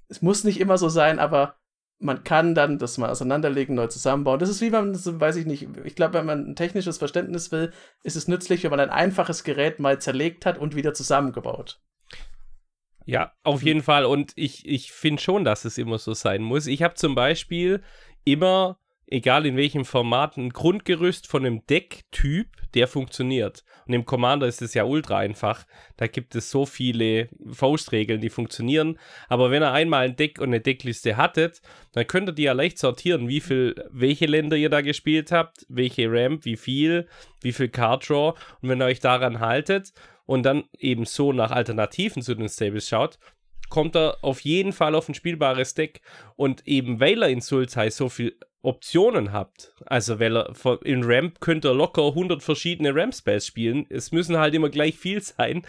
[0.08, 1.54] Es muss nicht immer so sein, aber
[2.00, 4.40] man kann dann das mal auseinanderlegen, neu zusammenbauen.
[4.40, 7.72] Das ist wie man, weiß ich nicht, ich glaube, wenn man ein technisches Verständnis will,
[8.02, 11.80] ist es nützlich, wenn man ein einfaches Gerät mal zerlegt hat und wieder zusammengebaut.
[13.06, 13.66] Ja, auf hm.
[13.66, 14.04] jeden Fall.
[14.04, 16.66] Und ich, ich finde schon, dass es immer so sein muss.
[16.66, 17.82] Ich habe zum Beispiel
[18.24, 23.64] immer, egal in welchem Format, ein Grundgerüst von einem Decktyp, der funktioniert.
[23.86, 25.66] Und im Commander ist es ja ultra einfach.
[25.96, 28.98] Da gibt es so viele Faustregeln, die funktionieren.
[29.28, 31.60] Aber wenn ihr einmal ein Deck und eine Deckliste hattet,
[31.92, 35.66] dann könnt ihr die ja leicht sortieren, wie viel, welche Länder ihr da gespielt habt,
[35.68, 37.08] welche Ramp, wie viel,
[37.42, 38.38] wie viel Card Draw.
[38.62, 39.92] Und wenn ihr euch daran haltet
[40.26, 43.18] und dann eben so nach Alternativen zu den Stables schaut,
[43.68, 46.02] kommt er auf jeden Fall auf ein spielbares Deck.
[46.36, 50.54] Und eben weil er in Sultai so viel Optionen habt, also weil er
[50.84, 55.20] in Ramp könnt ihr locker 100 verschiedene Ramp-Spells spielen, es müssen halt immer gleich viel
[55.20, 55.62] sein,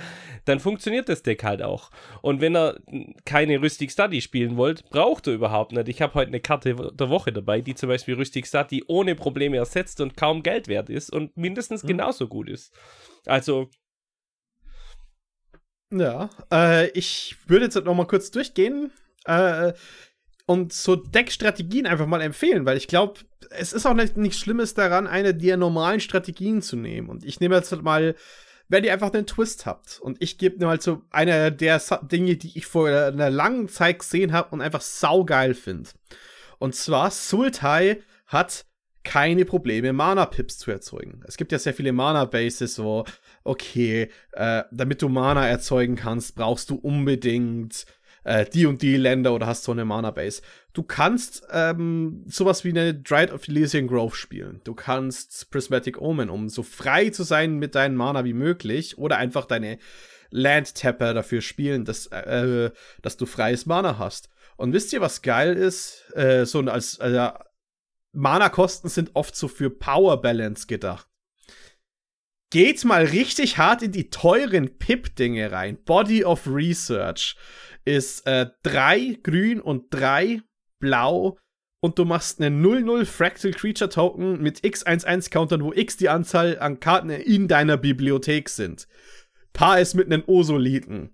[0.46, 1.90] dann funktioniert das Deck halt auch.
[2.22, 2.78] Und wenn er
[3.26, 5.90] keine Rüstig Study spielen wollt, braucht er überhaupt nicht.
[5.90, 9.58] Ich habe heute eine Karte der Woche dabei, die zum Beispiel Rüstig Study ohne Probleme
[9.58, 11.88] ersetzt und kaum Geld wert ist und mindestens mhm.
[11.88, 12.74] genauso gut ist.
[13.26, 13.70] Also
[16.00, 18.92] ja, äh, ich würde jetzt noch mal kurz durchgehen
[19.26, 19.74] äh,
[20.46, 23.20] und so Deckstrategien einfach mal empfehlen, weil ich glaube,
[23.50, 27.10] es ist auch nicht, nichts Schlimmes daran, eine der normalen Strategien zu nehmen.
[27.10, 28.16] Und ich nehme jetzt halt mal,
[28.68, 30.00] wenn ihr einfach einen Twist habt.
[30.02, 34.00] Und ich gebe nur halt so eine der Dinge, die ich vor einer langen Zeit
[34.00, 35.90] gesehen habe und einfach saugeil finde.
[36.60, 38.66] Und zwar, Sultai hat
[39.04, 41.22] keine Probleme, Mana-Pips zu erzeugen.
[41.28, 43.06] Es gibt ja sehr viele Mana-Bases, wo,
[43.44, 47.86] okay, äh, damit du Mana erzeugen kannst, brauchst du unbedingt
[48.24, 50.42] äh, die und die Länder oder hast so eine Mana-Base.
[50.74, 54.62] Du kannst ähm, sowas wie eine Dried of Elysian Grove spielen.
[54.64, 59.18] Du kannst Prismatic Omen, um so frei zu sein mit deinen Mana wie möglich, oder
[59.18, 59.78] einfach deine
[60.32, 64.30] Land-Tapper dafür spielen, dass, äh, dass du freies Mana hast.
[64.56, 66.06] Und wisst ihr, was geil ist?
[66.16, 67.32] Äh, so als, äh,
[68.14, 71.08] Mana-Kosten sind oft so für Power Balance gedacht.
[72.52, 75.84] Geht mal richtig hart in die teuren Pip-Dinge rein.
[75.84, 77.36] Body of Research
[77.84, 80.42] ist äh, drei grün und drei
[80.80, 81.40] blau
[81.82, 86.60] und du machst einen 0-0 Fractal Creature Token mit x11 Countern, wo x die Anzahl
[86.60, 88.88] an Karten in deiner Bibliothek sind.
[89.52, 91.10] Paar es mit einem Osoliten.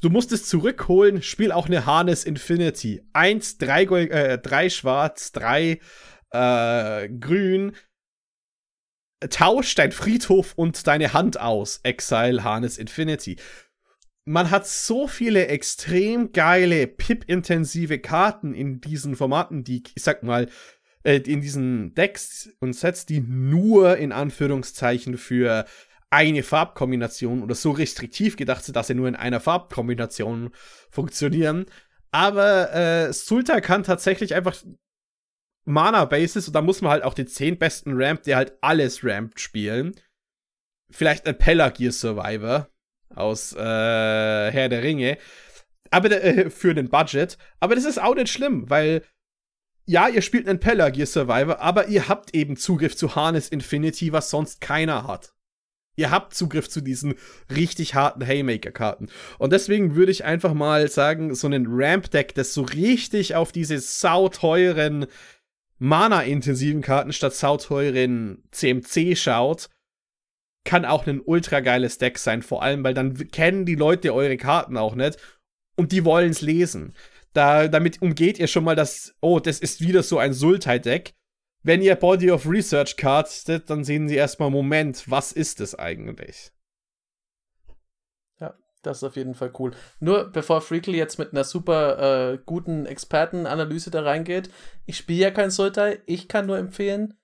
[0.00, 3.02] Du musst es zurückholen, spiel auch eine Harness Infinity.
[3.12, 5.80] Eins, drei, äh, drei schwarz, drei
[6.30, 7.72] äh, grün.
[9.30, 11.80] Tausch dein Friedhof und deine Hand aus.
[11.82, 13.36] Exile Harness Infinity.
[14.24, 20.48] Man hat so viele extrem geile, pip-intensive Karten in diesen Formaten, die, ich sag mal,
[21.02, 25.64] äh, in diesen Decks und Sets, die nur in Anführungszeichen für
[26.10, 30.50] eine Farbkombination oder so restriktiv gedacht sind, dass sie nur in einer Farbkombination
[30.90, 31.66] funktionieren.
[32.10, 34.56] Aber äh, Sulta kann tatsächlich einfach
[35.68, 39.40] Mana-Basis und da muss man halt auch den 10 besten Ramp, der halt alles rampt,
[39.40, 39.94] spielen.
[40.90, 42.68] Vielleicht ein Pelagier Survivor
[43.14, 45.18] aus äh, Herr der Ringe.
[45.90, 47.38] Aber äh, für den Budget.
[47.60, 49.02] Aber das ist auch nicht schlimm, weil
[49.84, 54.28] ja, ihr spielt einen Pelagier Survivor, aber ihr habt eben Zugriff zu Harness Infinity, was
[54.28, 55.32] sonst keiner hat.
[55.96, 57.14] Ihr habt Zugriff zu diesen
[57.50, 59.08] richtig harten Haymaker-Karten.
[59.38, 63.78] Und deswegen würde ich einfach mal sagen, so ein Ramp-Deck, das so richtig auf diese
[63.80, 65.06] sauteuren
[65.78, 69.68] Mana-intensiven Karten statt sauteuren CMC schaut,
[70.64, 72.42] kann auch ein ultra geiles Deck sein.
[72.42, 75.18] Vor allem, weil dann kennen die Leute eure Karten auch nicht
[75.76, 76.94] und die wollen es lesen.
[77.32, 81.14] Da, damit umgeht ihr schon mal das, oh, das ist wieder so ein Sultai-Deck
[81.62, 86.50] wenn ihr Body of Research castet, dann sehen sie erstmal, Moment, was ist es eigentlich?
[88.82, 89.72] Das ist auf jeden Fall cool.
[90.00, 94.50] Nur bevor Freakle jetzt mit einer super äh, guten Expertenanalyse da reingeht,
[94.86, 97.14] ich spiele ja kein Sultai, ich kann nur empfehlen,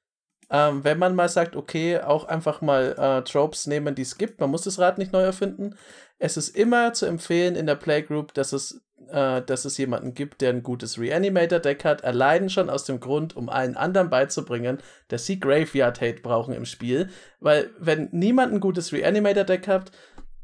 [0.50, 4.40] ähm, wenn man mal sagt, okay, auch einfach mal äh, Tropes nehmen, die es gibt,
[4.40, 5.76] man muss das Rad nicht neu erfinden.
[6.18, 10.40] Es ist immer zu empfehlen in der Playgroup, dass es äh, dass es jemanden gibt,
[10.40, 14.78] der ein gutes Reanimator-Deck hat, allein schon aus dem Grund, um allen anderen beizubringen,
[15.08, 17.10] dass sie Graveyard-Hate brauchen im Spiel.
[17.40, 19.90] Weil, wenn niemand ein gutes Reanimator-Deck hat,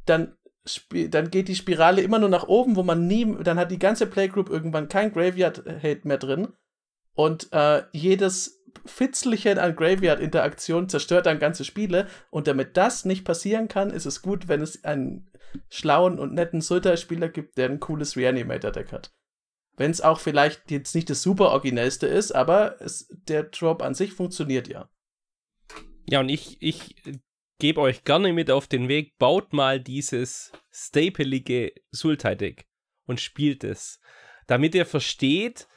[0.07, 0.37] dann
[0.91, 4.07] dann geht die Spirale immer nur nach oben, wo man nie, dann hat die ganze
[4.07, 6.49] Playgroup irgendwann kein Graveyard-Hate mehr drin.
[7.15, 12.07] Und äh, jedes Fitzelchen an Graveyard-Interaktion zerstört dann ganze Spiele.
[12.31, 15.31] Und damit das nicht passieren kann, ist es gut, wenn es einen
[15.69, 19.13] schlauen und netten Sultai-Spieler gibt, der ein cooles Reanimator-Deck hat.
[19.77, 23.95] Wenn es auch vielleicht jetzt nicht das super originellste ist, aber es, der Drop an
[23.95, 24.91] sich funktioniert ja.
[26.07, 26.97] Ja, und ich, ich
[27.61, 32.67] gebe euch gerne mit auf den Weg, baut mal dieses stapelige Sultai-Deck
[33.07, 34.01] und spielt es.
[34.49, 35.69] Damit ihr versteht,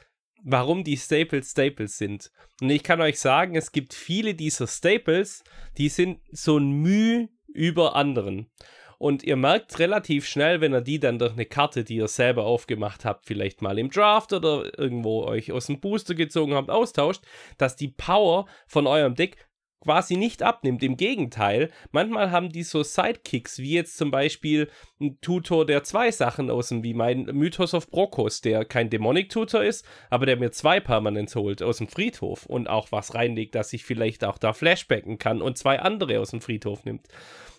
[0.42, 2.32] warum die Staples Staples sind.
[2.60, 5.44] Und ich kann euch sagen, es gibt viele dieser Staples,
[5.78, 8.50] die sind so ein Mühe über anderen.
[8.98, 12.44] Und ihr merkt relativ schnell, wenn ihr die dann durch eine Karte, die ihr selber
[12.44, 17.22] aufgemacht habt, vielleicht mal im Draft oder irgendwo euch aus dem Booster gezogen habt, austauscht,
[17.58, 19.36] dass die Power von eurem Deck
[19.84, 20.82] quasi nicht abnimmt.
[20.82, 24.68] Im Gegenteil, manchmal haben die so Sidekicks, wie jetzt zum Beispiel
[25.00, 29.28] ein Tutor, der zwei Sachen aus dem, wie mein Mythos of Brokos, der kein Demonic
[29.28, 33.54] Tutor ist, aber der mir zwei Permanents holt aus dem Friedhof und auch was reinlegt,
[33.54, 37.06] dass ich vielleicht auch da Flashbacken kann und zwei andere aus dem Friedhof nimmt.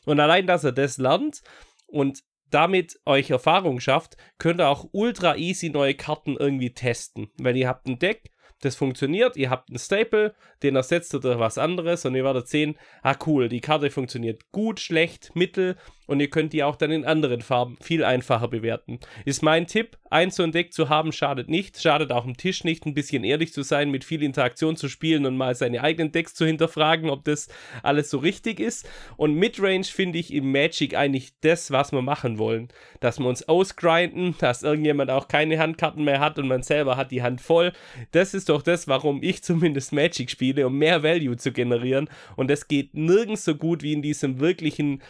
[0.06, 1.42] Und allein, dass er das lernt
[1.88, 7.30] und damit euch Erfahrung schafft, könnt ihr auch ultra easy neue Karten irgendwie testen.
[7.38, 8.32] Weil ihr habt ein Deck,
[8.66, 12.48] das funktioniert, ihr habt einen Staple, den ersetzt ihr durch was anderes und ihr werdet
[12.48, 15.78] sehen, ah cool, die Karte funktioniert gut, schlecht, mittel
[16.08, 19.00] und ihr könnt die auch dann in anderen Farben viel einfacher bewerten.
[19.26, 22.64] Ist mein Tipp, ein so ein Deck zu haben, schadet nicht, schadet auch am Tisch
[22.64, 26.12] nicht, ein bisschen ehrlich zu sein, mit viel Interaktion zu spielen und mal seine eigenen
[26.12, 27.50] Decks zu hinterfragen, ob das
[27.84, 28.88] alles so richtig ist.
[29.18, 32.70] Und Midrange finde ich im Magic eigentlich das, was wir machen wollen.
[33.00, 37.12] Dass wir uns ausgrinden, dass irgendjemand auch keine Handkarten mehr hat und man selber hat
[37.12, 37.74] die Hand voll.
[38.12, 42.10] Das ist doch das, warum ich zumindest Magic spiele, um mehr Value zu generieren.
[42.36, 45.02] Und das geht nirgends so gut wie in diesem wirklichen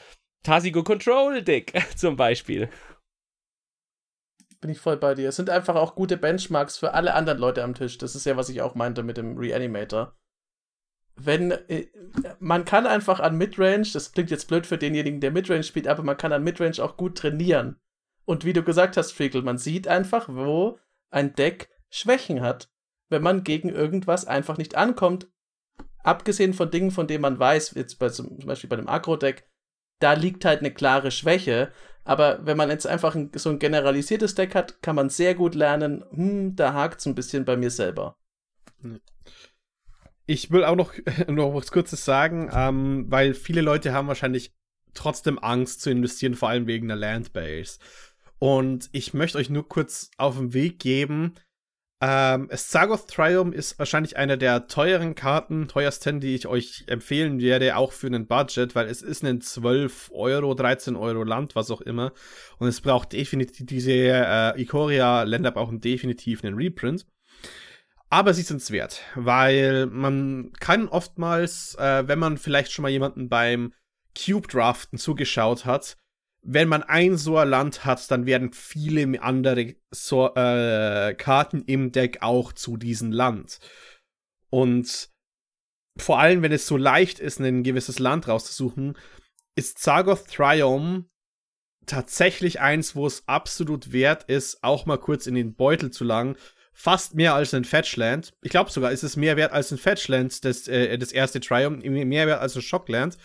[0.46, 2.70] Tasigo Control Deck zum Beispiel.
[4.62, 5.30] Bin ich voll bei dir.
[5.30, 7.98] Es sind einfach auch gute Benchmarks für alle anderen Leute am Tisch.
[7.98, 10.16] Das ist ja, was ich auch meinte mit dem Reanimator.
[11.16, 11.88] Wenn äh,
[12.40, 16.04] man kann einfach an Midrange, das klingt jetzt blöd für denjenigen, der Midrange spielt, aber
[16.04, 17.80] man kann an Midrange auch gut trainieren.
[18.26, 20.78] Und wie du gesagt hast, Frickel, man sieht einfach, wo
[21.10, 22.70] ein Deck Schwächen hat,
[23.10, 25.28] wenn man gegen irgendwas einfach nicht ankommt.
[26.00, 29.50] Abgesehen von Dingen, von denen man weiß, jetzt bei, zum Beispiel bei dem Agro-Deck,
[30.00, 31.72] da liegt halt eine klare Schwäche.
[32.04, 35.56] Aber wenn man jetzt einfach ein, so ein generalisiertes Deck hat, kann man sehr gut
[35.56, 38.18] lernen, hm, da hakt es ein bisschen bei mir selber.
[40.28, 40.94] ich will auch noch,
[41.28, 44.54] noch was Kurzes sagen, ähm, weil viele Leute haben wahrscheinlich
[44.94, 47.80] trotzdem Angst zu investieren, vor allem wegen der Landbase.
[48.40, 51.36] Und ich möchte euch nur kurz auf den Weg geben.
[52.02, 57.78] Ähm, Sargoth Triumph ist wahrscheinlich eine der teuren Karten, teuersten, die ich euch empfehlen werde,
[57.78, 61.82] auch für einen Budget, weil es ist ein 12 Euro, 13 Euro Land, was auch
[61.82, 62.12] immer.
[62.60, 67.06] Und es braucht definitiv, diese äh, Ikoria-Länder brauchen definitiv einen Reprint.
[68.10, 72.90] Aber sie sind es wert, weil man kann oftmals, äh, wenn man vielleicht schon mal
[72.90, 73.74] jemanden beim
[74.16, 75.98] Cube Draften zugeschaut hat,
[76.48, 81.92] wenn man ein so ein Land hat, dann werden viele andere so äh, Karten im
[81.92, 83.60] Deck auch zu diesem Land.
[84.52, 85.10] Und
[85.98, 88.96] vor allem, wenn es so leicht ist, ein gewisses Land rauszusuchen,
[89.56, 91.06] ist Zagoth Triumph
[91.88, 96.36] tatsächlich eins, wo es absolut wert ist, auch mal kurz in den Beutel zu langen.
[96.74, 98.34] Fast mehr als ein Fetchland.
[98.44, 101.84] Ich glaube sogar, ist es mehr wert als ein Fetchland, das, äh, das erste Triumph,
[101.84, 103.18] mehr wert als ein Shockland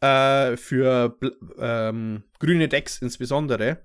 [0.00, 1.18] äh, für
[1.58, 3.82] ähm, grüne Decks insbesondere,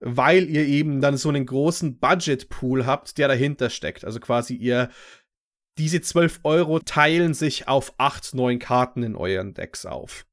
[0.00, 4.04] weil ihr eben dann so einen großen Budget-Pool habt, der dahinter steckt.
[4.04, 4.90] Also quasi ihr
[5.78, 10.26] diese 12 Euro teilen sich auf 8, 9 Karten in euren Decks auf.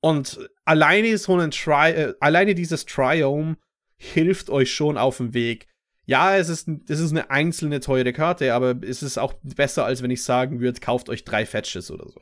[0.00, 3.56] Und alleine so ein Tri äh, alleine dieses Triome
[3.96, 5.68] hilft euch schon auf dem Weg,
[6.06, 10.02] ja, es ist, es ist eine einzelne teure Karte, aber es ist auch besser, als
[10.02, 12.20] wenn ich sagen würde, kauft euch drei Fetches oder so.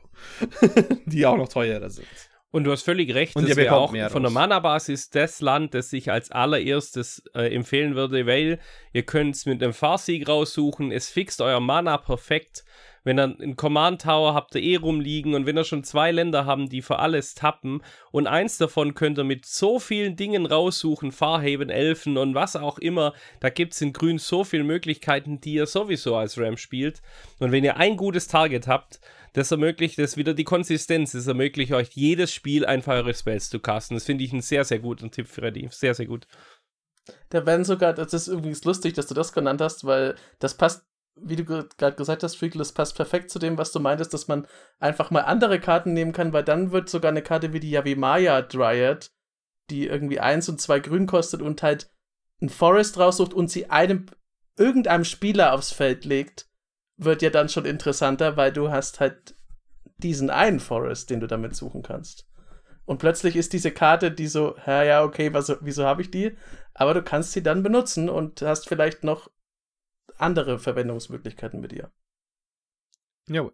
[1.05, 2.07] die auch noch teurer sind.
[2.49, 5.91] Und du hast völlig recht, und das wäre auch von der Mana-Basis das Land, das
[5.91, 8.59] ich als allererstes äh, empfehlen würde, weil
[8.93, 12.63] ihr könnt es mit einem Farsieg raussuchen, es fixt euer Mana perfekt
[13.05, 16.45] wenn ihr einen Command Tower habt ihr eh rumliegen und wenn ihr schon zwei Länder
[16.45, 17.81] haben, die für alles tappen
[18.11, 22.79] und eins davon könnt ihr mit so vielen Dingen raussuchen, Farhaven, Elfen und was auch
[22.79, 27.01] immer, da gibt es in Grün so viele Möglichkeiten, die ihr sowieso als Ram spielt.
[27.39, 28.99] Und wenn ihr ein gutes Target habt,
[29.33, 33.59] das ermöglicht das wieder die Konsistenz, das ermöglicht euch jedes Spiel einfach eure Spells zu
[33.59, 33.95] casten.
[33.95, 35.67] Das finde ich einen sehr, sehr guten Tipp, Freddy.
[35.71, 36.25] Sehr, sehr gut.
[37.29, 40.85] Da werden sogar, das ist übrigens lustig, dass du das genannt hast, weil das passt
[41.15, 44.27] wie du gerade gesagt hast, Freakle, das passt perfekt zu dem, was du meintest, dass
[44.27, 44.47] man
[44.79, 48.41] einfach mal andere Karten nehmen kann, weil dann wird sogar eine Karte wie die Yavimaya
[48.41, 49.11] Dryad,
[49.69, 51.89] die irgendwie eins und zwei grün kostet und halt
[52.41, 54.07] ein Forest raussucht und sie einem
[54.57, 56.47] irgendeinem Spieler aufs Feld legt,
[56.97, 59.35] wird ja dann schon interessanter, weil du hast halt
[59.97, 62.27] diesen einen Forest, den du damit suchen kannst.
[62.85, 66.37] Und plötzlich ist diese Karte, die so, ja, ja, okay, was, wieso habe ich die?
[66.73, 69.29] Aber du kannst sie dann benutzen und hast vielleicht noch
[70.17, 71.91] andere Verwendungsmöglichkeiten mit ihr.
[73.27, 73.49] Ja.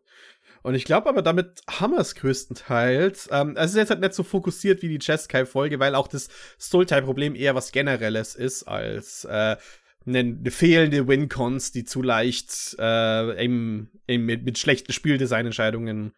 [0.64, 3.30] Und ich glaube aber, damit haben wir es größtenteils.
[3.32, 7.36] Ähm, es ist jetzt halt nicht so fokussiert wie die Jeskai-Folge, weil auch das Stoltai-Problem
[7.36, 9.58] eher was Generelles ist als äh,
[10.06, 16.14] eine, eine fehlende Win-Cons, die zu leicht äh, eben, eben mit, mit schlechten Spieldesignentscheidungen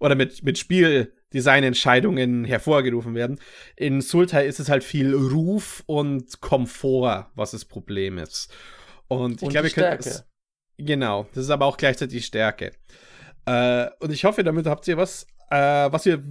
[0.00, 3.38] oder mit, mit Spieldesignentscheidungen hervorgerufen werden.
[3.76, 8.52] In Sultai ist es halt viel Ruf und Komfort, was das Problem ist.
[9.20, 10.06] Und ich glaube, ihr könnt.
[10.06, 10.24] Es,
[10.76, 12.72] genau, das ist aber auch gleichzeitig die Stärke.
[13.46, 16.22] Äh, und ich hoffe, damit habt ihr was, äh, was ihr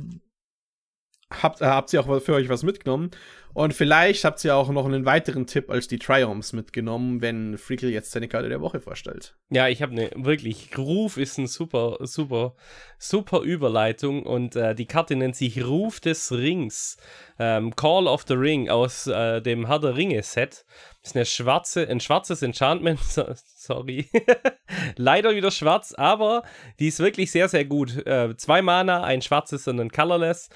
[1.42, 3.12] habt, äh, habt ihr auch für euch was mitgenommen.
[3.54, 7.90] Und vielleicht habt ihr auch noch einen weiteren Tipp als die Triumphs mitgenommen, wenn Freakle
[7.90, 9.36] jetzt seine Karte der Woche vorstellt.
[9.50, 10.76] Ja, ich habe eine wirklich.
[10.76, 12.56] Ruf ist eine super, super,
[12.98, 16.98] super Überleitung und äh, die Karte nennt sich Ruf des Rings.
[17.38, 20.66] Ähm, Call of the Ring aus äh, dem Herr der Ringe Set.
[21.04, 23.00] Ist eine schwarze, ein schwarzes Enchantment.
[23.56, 24.10] Sorry.
[24.96, 26.44] Leider wieder schwarz, aber
[26.80, 28.04] die ist wirklich sehr, sehr gut.
[28.08, 30.50] Äh, zwei Mana, ein schwarzes und ein Colorless.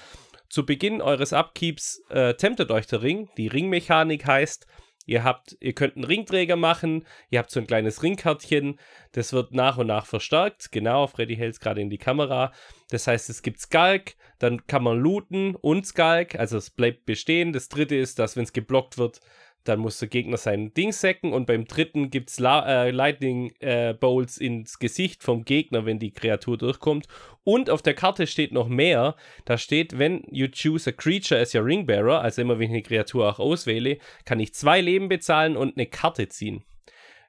[0.48, 3.28] Zu Beginn eures Upkeeps äh, temptet euch der Ring.
[3.36, 4.66] Die Ringmechanik heißt,
[5.04, 8.78] ihr habt, ihr könnt einen Ringträger machen, ihr habt so ein kleines Ringkärtchen,
[9.12, 10.72] das wird nach und nach verstärkt.
[10.72, 12.52] Genau, Freddy hält es gerade in die Kamera.
[12.90, 17.52] Das heißt, es gibt Skulk, dann kann man looten und Skulk, also es bleibt bestehen.
[17.52, 19.20] Das dritte ist, dass wenn es geblockt wird,
[19.68, 23.94] dann muss der Gegner sein Ding sacken und beim dritten gibt es äh, Lightning äh,
[23.94, 27.06] Bolts ins Gesicht vom Gegner, wenn die Kreatur durchkommt.
[27.44, 29.14] Und auf der Karte steht noch mehr.
[29.44, 32.82] Da steht, wenn you choose a creature as your Ringbearer, also immer wenn ich eine
[32.82, 36.64] Kreatur auch auswähle, kann ich zwei Leben bezahlen und eine Karte ziehen.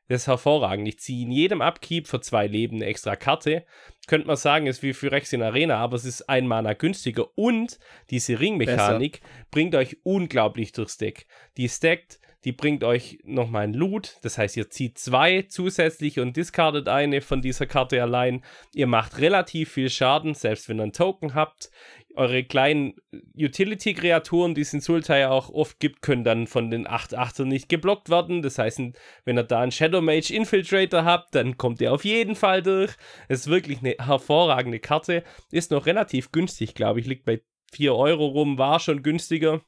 [0.10, 0.88] Das ist hervorragend.
[0.88, 3.64] Ich ziehe in jedem Upkeep für zwei Leben eine extra Karte.
[4.08, 7.28] Könnte man sagen, ist wie für Rex in Arena, aber es ist ein Mana günstiger
[7.38, 7.78] und
[8.10, 9.22] diese Ringmechanik
[9.52, 11.28] bringt euch unglaublich durchs Deck.
[11.58, 14.18] Die stackt Die bringt euch nochmal ein Loot.
[14.22, 18.44] Das heißt, ihr zieht zwei zusätzlich und discardet eine von dieser Karte allein.
[18.74, 21.70] Ihr macht relativ viel Schaden, selbst wenn ihr einen Token habt.
[22.16, 22.96] Eure kleinen
[23.38, 28.10] Utility-Kreaturen, die es in Sultai auch oft gibt, können dann von den 8-8ern nicht geblockt
[28.10, 28.42] werden.
[28.42, 28.82] Das heißt,
[29.26, 32.94] wenn ihr da einen Shadow Mage Infiltrator habt, dann kommt ihr auf jeden Fall durch.
[33.28, 35.24] Ist wirklich eine hervorragende Karte.
[35.52, 37.06] Ist noch relativ günstig, glaube ich.
[37.06, 37.42] Liegt bei
[37.74, 39.62] 4 Euro rum, war schon günstiger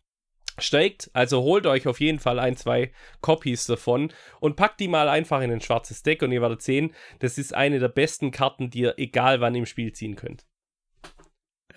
[0.57, 1.09] steigt.
[1.13, 2.91] Also holt euch auf jeden Fall ein, zwei
[3.21, 6.93] Copies davon und packt die mal einfach in ein schwarzes Deck und ihr werdet sehen,
[7.19, 10.45] das ist eine der besten Karten, die ihr egal wann im Spiel ziehen könnt.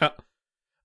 [0.01, 0.15] Ja.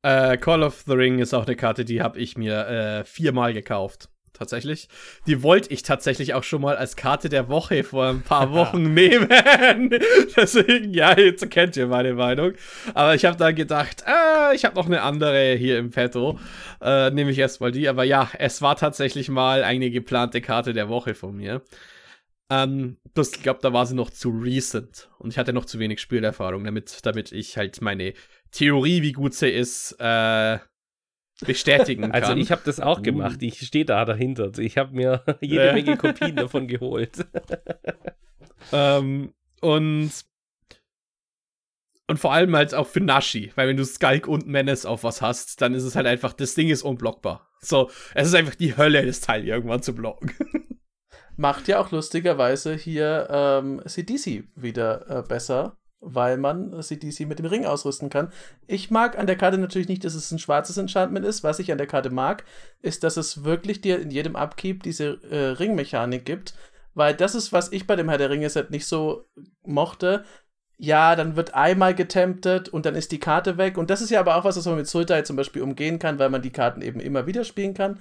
[0.02, 3.54] Äh, Call of the Ring ist auch eine Karte, die habe ich mir äh, viermal
[3.54, 4.88] gekauft tatsächlich.
[5.27, 8.93] Die wollte ich tatsächlich auch schon mal als Karte der Woche vor ein paar Wochen
[8.93, 9.30] nehmen.
[10.36, 12.53] Deswegen, ja, jetzt kennt ihr meine Meinung.
[12.93, 16.39] Aber ich habe dann gedacht, äh, ich habe noch eine andere hier im Petto.
[16.82, 17.89] Äh, Nehme ich erstmal die.
[17.89, 21.61] Aber ja, es war tatsächlich mal eine geplante Karte der Woche von mir.
[22.49, 25.09] Ähm, das, ich glaube, da war sie noch zu recent.
[25.19, 28.13] Und ich hatte noch zu wenig Spielerfahrung, damit, damit ich halt meine
[28.51, 30.57] Theorie, wie gut sie ist, äh,
[31.46, 32.24] bestätigen also, kann.
[32.24, 33.42] Also ich habe das auch gemacht.
[33.42, 34.58] Ich stehe da dahinter.
[34.58, 37.26] Ich habe mir jede Menge Kopien davon geholt.
[38.72, 40.12] ähm, und
[42.08, 45.22] und vor allem halt auch für Nashi, weil wenn du Skulk und Menace auf was
[45.22, 47.48] hast, dann ist es halt einfach, das Ding ist unblockbar.
[47.62, 50.34] So, es ist einfach die Hölle, das Teil irgendwann zu blocken.
[51.38, 57.45] Macht ja auch lustigerweise hier ähm, CDC wieder äh, besser weil man CDC mit dem
[57.45, 58.32] Ring ausrüsten kann.
[58.68, 61.43] Ich mag an der Karte natürlich nicht, dass es ein schwarzes Enchantment ist.
[61.43, 62.45] Was ich an der Karte mag,
[62.82, 66.54] ist, dass es wirklich dir in jedem Upkeep diese äh, Ringmechanik gibt,
[66.93, 69.26] weil das ist, was ich bei dem Herr der Ringe Set nicht so
[69.64, 70.24] mochte.
[70.78, 73.78] Ja, dann wird einmal getemptet und dann ist die Karte weg.
[73.78, 76.20] Und das ist ja aber auch was, was man mit Sultai zum Beispiel umgehen kann,
[76.20, 78.00] weil man die Karten eben immer wieder spielen kann.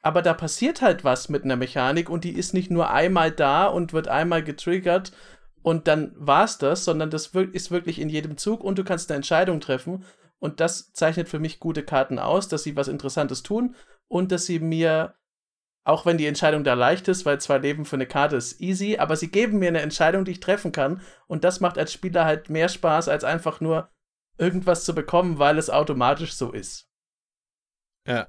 [0.00, 3.66] Aber da passiert halt was mit einer Mechanik und die ist nicht nur einmal da
[3.66, 5.12] und wird einmal getriggert
[5.66, 9.10] und dann war es das, sondern das ist wirklich in jedem Zug und du kannst
[9.10, 10.04] eine Entscheidung treffen.
[10.38, 13.74] Und das zeichnet für mich gute Karten aus, dass sie was Interessantes tun
[14.06, 15.16] und dass sie mir,
[15.82, 18.98] auch wenn die Entscheidung da leicht ist, weil zwei Leben für eine Karte ist easy,
[18.98, 21.00] aber sie geben mir eine Entscheidung, die ich treffen kann.
[21.26, 23.90] Und das macht als Spieler halt mehr Spaß, als einfach nur
[24.38, 26.88] irgendwas zu bekommen, weil es automatisch so ist.
[28.06, 28.28] Ja.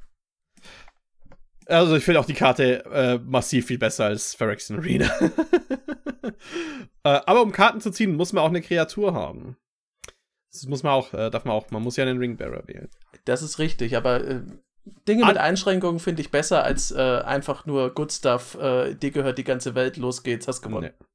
[1.67, 5.11] Also ich finde auch die Karte äh, massiv viel besser als Phyrexian Arena.
[7.03, 9.57] äh, aber um Karten zu ziehen, muss man auch eine Kreatur haben.
[10.51, 12.89] Das muss man auch, äh, darf man auch, man muss ja einen Ringbearer wählen.
[13.25, 14.41] Das ist richtig, aber äh,
[15.07, 19.11] Dinge An mit Einschränkungen finde ich besser als äh, einfach nur Good Stuff, äh, dir
[19.11, 20.93] gehört die ganze Welt, los geht's, hast gewonnen.
[20.97, 21.05] Nee.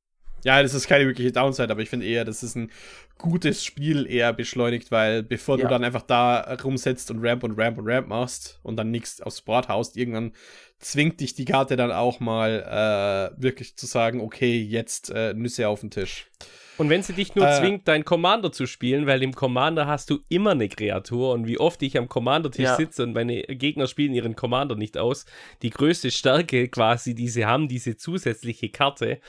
[0.45, 2.70] Ja, das ist keine wirkliche Downside, aber ich finde eher, das ist ein
[3.18, 5.64] gutes Spiel eher beschleunigt, weil bevor ja.
[5.64, 9.20] du dann einfach da rumsetzt und Ramp und Ramp und Ramp machst und dann nichts
[9.20, 10.32] aufs Board haust, irgendwann
[10.80, 15.68] zwingt dich die Karte dann auch mal äh, wirklich zu sagen, okay, jetzt äh, Nüsse
[15.68, 16.26] auf den Tisch.
[16.78, 20.11] Und wenn sie dich nur äh, zwingt, deinen Commander zu spielen, weil im Commander hast
[20.11, 22.76] du immer eine Kreatur und wie oft ich am Commander-Tisch ja.
[22.76, 25.26] sitze und meine Gegner spielen ihren Commander nicht aus,
[25.61, 29.20] die größte Stärke quasi, die sie haben, diese zusätzliche Karte,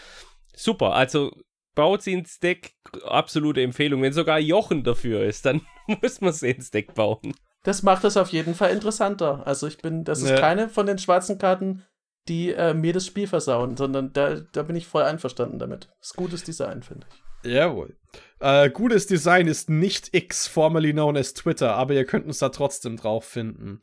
[0.56, 1.32] Super, also
[1.76, 2.76] baut sie ins Deck,
[3.06, 4.02] absolute Empfehlung.
[4.02, 5.62] Wenn sogar Jochen dafür ist, dann
[6.02, 7.34] muss man sie ins Deck bauen.
[7.64, 9.48] Das macht es auf jeden Fall interessanter.
[9.48, 10.40] Also ich bin, das ist ja.
[10.40, 11.84] keine von den schwarzen Karten,
[12.28, 15.88] die äh, mir das Spiel versauen, sondern da, da bin ich voll einverstanden damit.
[16.00, 17.24] Das ist gutes Design, finde ich.
[17.52, 17.98] Jawohl.
[18.40, 22.50] Äh, gutes Design ist nicht X, formerly known as Twitter, aber ihr könnt uns da
[22.50, 23.82] trotzdem drauf finden.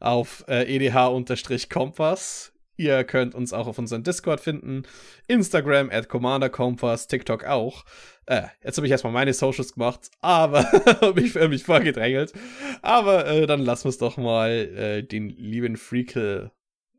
[0.00, 2.51] Auf äh, edh-kompass
[2.82, 4.82] Ihr könnt uns auch auf unserem Discord finden,
[5.28, 7.84] Instagram at CommanderCompass, TikTok auch.
[8.26, 10.66] Äh, jetzt habe ich erstmal meine Socials gemacht, aber
[11.14, 12.32] mich für mich vorgedrängelt.
[12.82, 16.50] Aber äh, dann lassen wir es doch mal äh, den lieben Freakle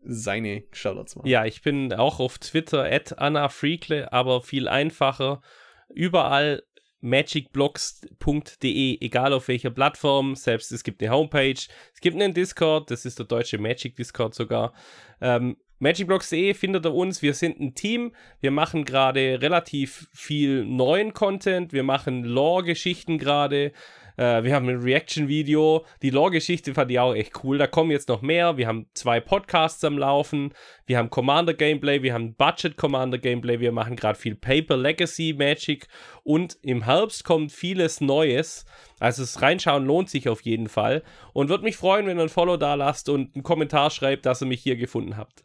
[0.06, 1.28] seine Shoutouts machen.
[1.28, 5.42] Ja, ich bin auch auf Twitter at Anna Freakle, aber viel einfacher.
[5.90, 6.64] Überall
[7.04, 11.60] magicblocks.de, egal auf welcher Plattform, selbst es gibt eine Homepage,
[11.94, 14.74] es gibt einen Discord, das ist der deutsche Magic Discord sogar.
[15.20, 17.22] Ähm, MagicBlocks.de findet ihr uns.
[17.22, 18.14] Wir sind ein Team.
[18.40, 21.74] Wir machen gerade relativ viel neuen Content.
[21.74, 23.74] Wir machen Lore-Geschichten gerade.
[24.16, 25.86] Äh, wir haben ein Reaction-Video.
[26.02, 27.58] Die Lore-Geschichte fand ich auch echt cool.
[27.58, 28.56] Da kommen jetzt noch mehr.
[28.56, 30.54] Wir haben zwei Podcasts am Laufen.
[30.86, 32.02] Wir haben Commander-Gameplay.
[32.02, 33.60] Wir haben Budget-Commander-Gameplay.
[33.60, 35.90] Wir machen gerade viel Paper Legacy Magic.
[36.24, 38.64] Und im Herbst kommt vieles Neues.
[39.02, 41.04] Also das Reinschauen lohnt sich auf jeden Fall.
[41.34, 44.42] Und würde mich freuen, wenn ihr ein Follow da lasst und einen Kommentar schreibt, dass
[44.42, 45.44] ihr mich hier gefunden habt.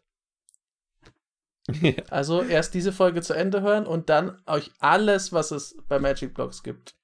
[2.09, 6.33] Also erst diese Folge zu Ende hören und dann euch alles, was es bei Magic
[6.33, 6.95] Blocks gibt,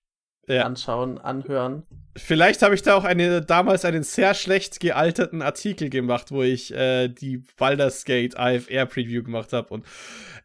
[0.48, 0.64] ja.
[0.64, 1.84] anschauen, anhören.
[2.18, 6.74] Vielleicht habe ich da auch eine, damals einen sehr schlecht gealterten Artikel gemacht, wo ich
[6.74, 9.86] äh, die Baldur's Gate AFR Preview gemacht habe und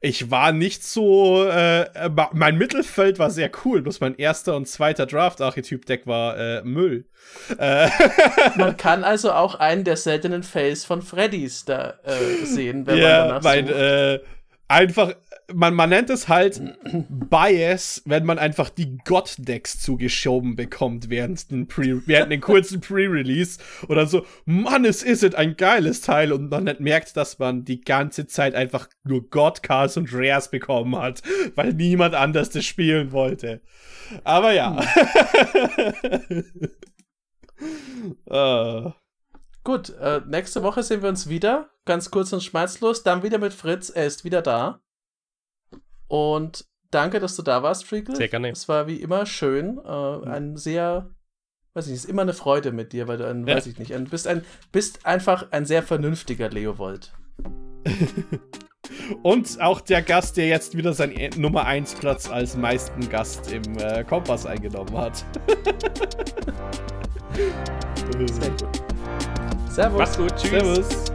[0.02, 5.04] ich war nicht so, äh, mein Mittelfeld war sehr cool, bloß mein erster und zweiter
[5.04, 7.04] Draft-Archetyp-Deck war äh, Müll.
[7.58, 7.88] Äh.
[8.56, 13.18] Man kann also auch einen der seltenen Fails von Freddys da äh, sehen, wenn ja,
[13.18, 14.20] man danach mein, äh,
[14.70, 15.14] einfach
[15.54, 16.60] man, man nennt es halt
[17.08, 23.58] Bias, wenn man einfach die God-Decks zugeschoben bekommt während den, Pre während den kurzen Pre-Release.
[23.88, 26.32] Oder so, Mann, es ist it, ein geiles Teil.
[26.32, 31.22] Und man merkt, dass man die ganze Zeit einfach nur God-Cards und Rares bekommen hat,
[31.54, 33.60] weil niemand anders das spielen wollte.
[34.24, 34.80] Aber ja.
[38.30, 38.92] uh.
[39.62, 41.70] Gut, äh, nächste Woche sehen wir uns wieder.
[41.84, 43.02] Ganz kurz und schmerzlos.
[43.02, 43.90] Dann wieder mit Fritz.
[43.90, 44.80] Er ist wieder da.
[46.08, 48.16] Und danke, dass du da warst, Freakle.
[48.16, 48.50] Sehr gerne.
[48.50, 49.78] Es war wie immer schön.
[49.78, 51.14] Äh, ein sehr,
[51.74, 53.56] weiß ich nicht, ist immer eine Freude mit dir, weil du ein, ja.
[53.56, 57.12] weiß ich nicht, ein, bist, ein, bist einfach ein sehr vernünftiger Leovold.
[59.22, 63.52] Und auch der Gast, der jetzt wieder seinen e- Nummer 1 Platz als meisten Gast
[63.52, 65.24] im äh, Kompass eingenommen hat.
[68.16, 68.89] Sehr gut.
[69.70, 69.98] Servus.
[69.98, 70.36] Mach's gut.
[70.36, 70.50] Tschüss.
[70.50, 71.10] Servus.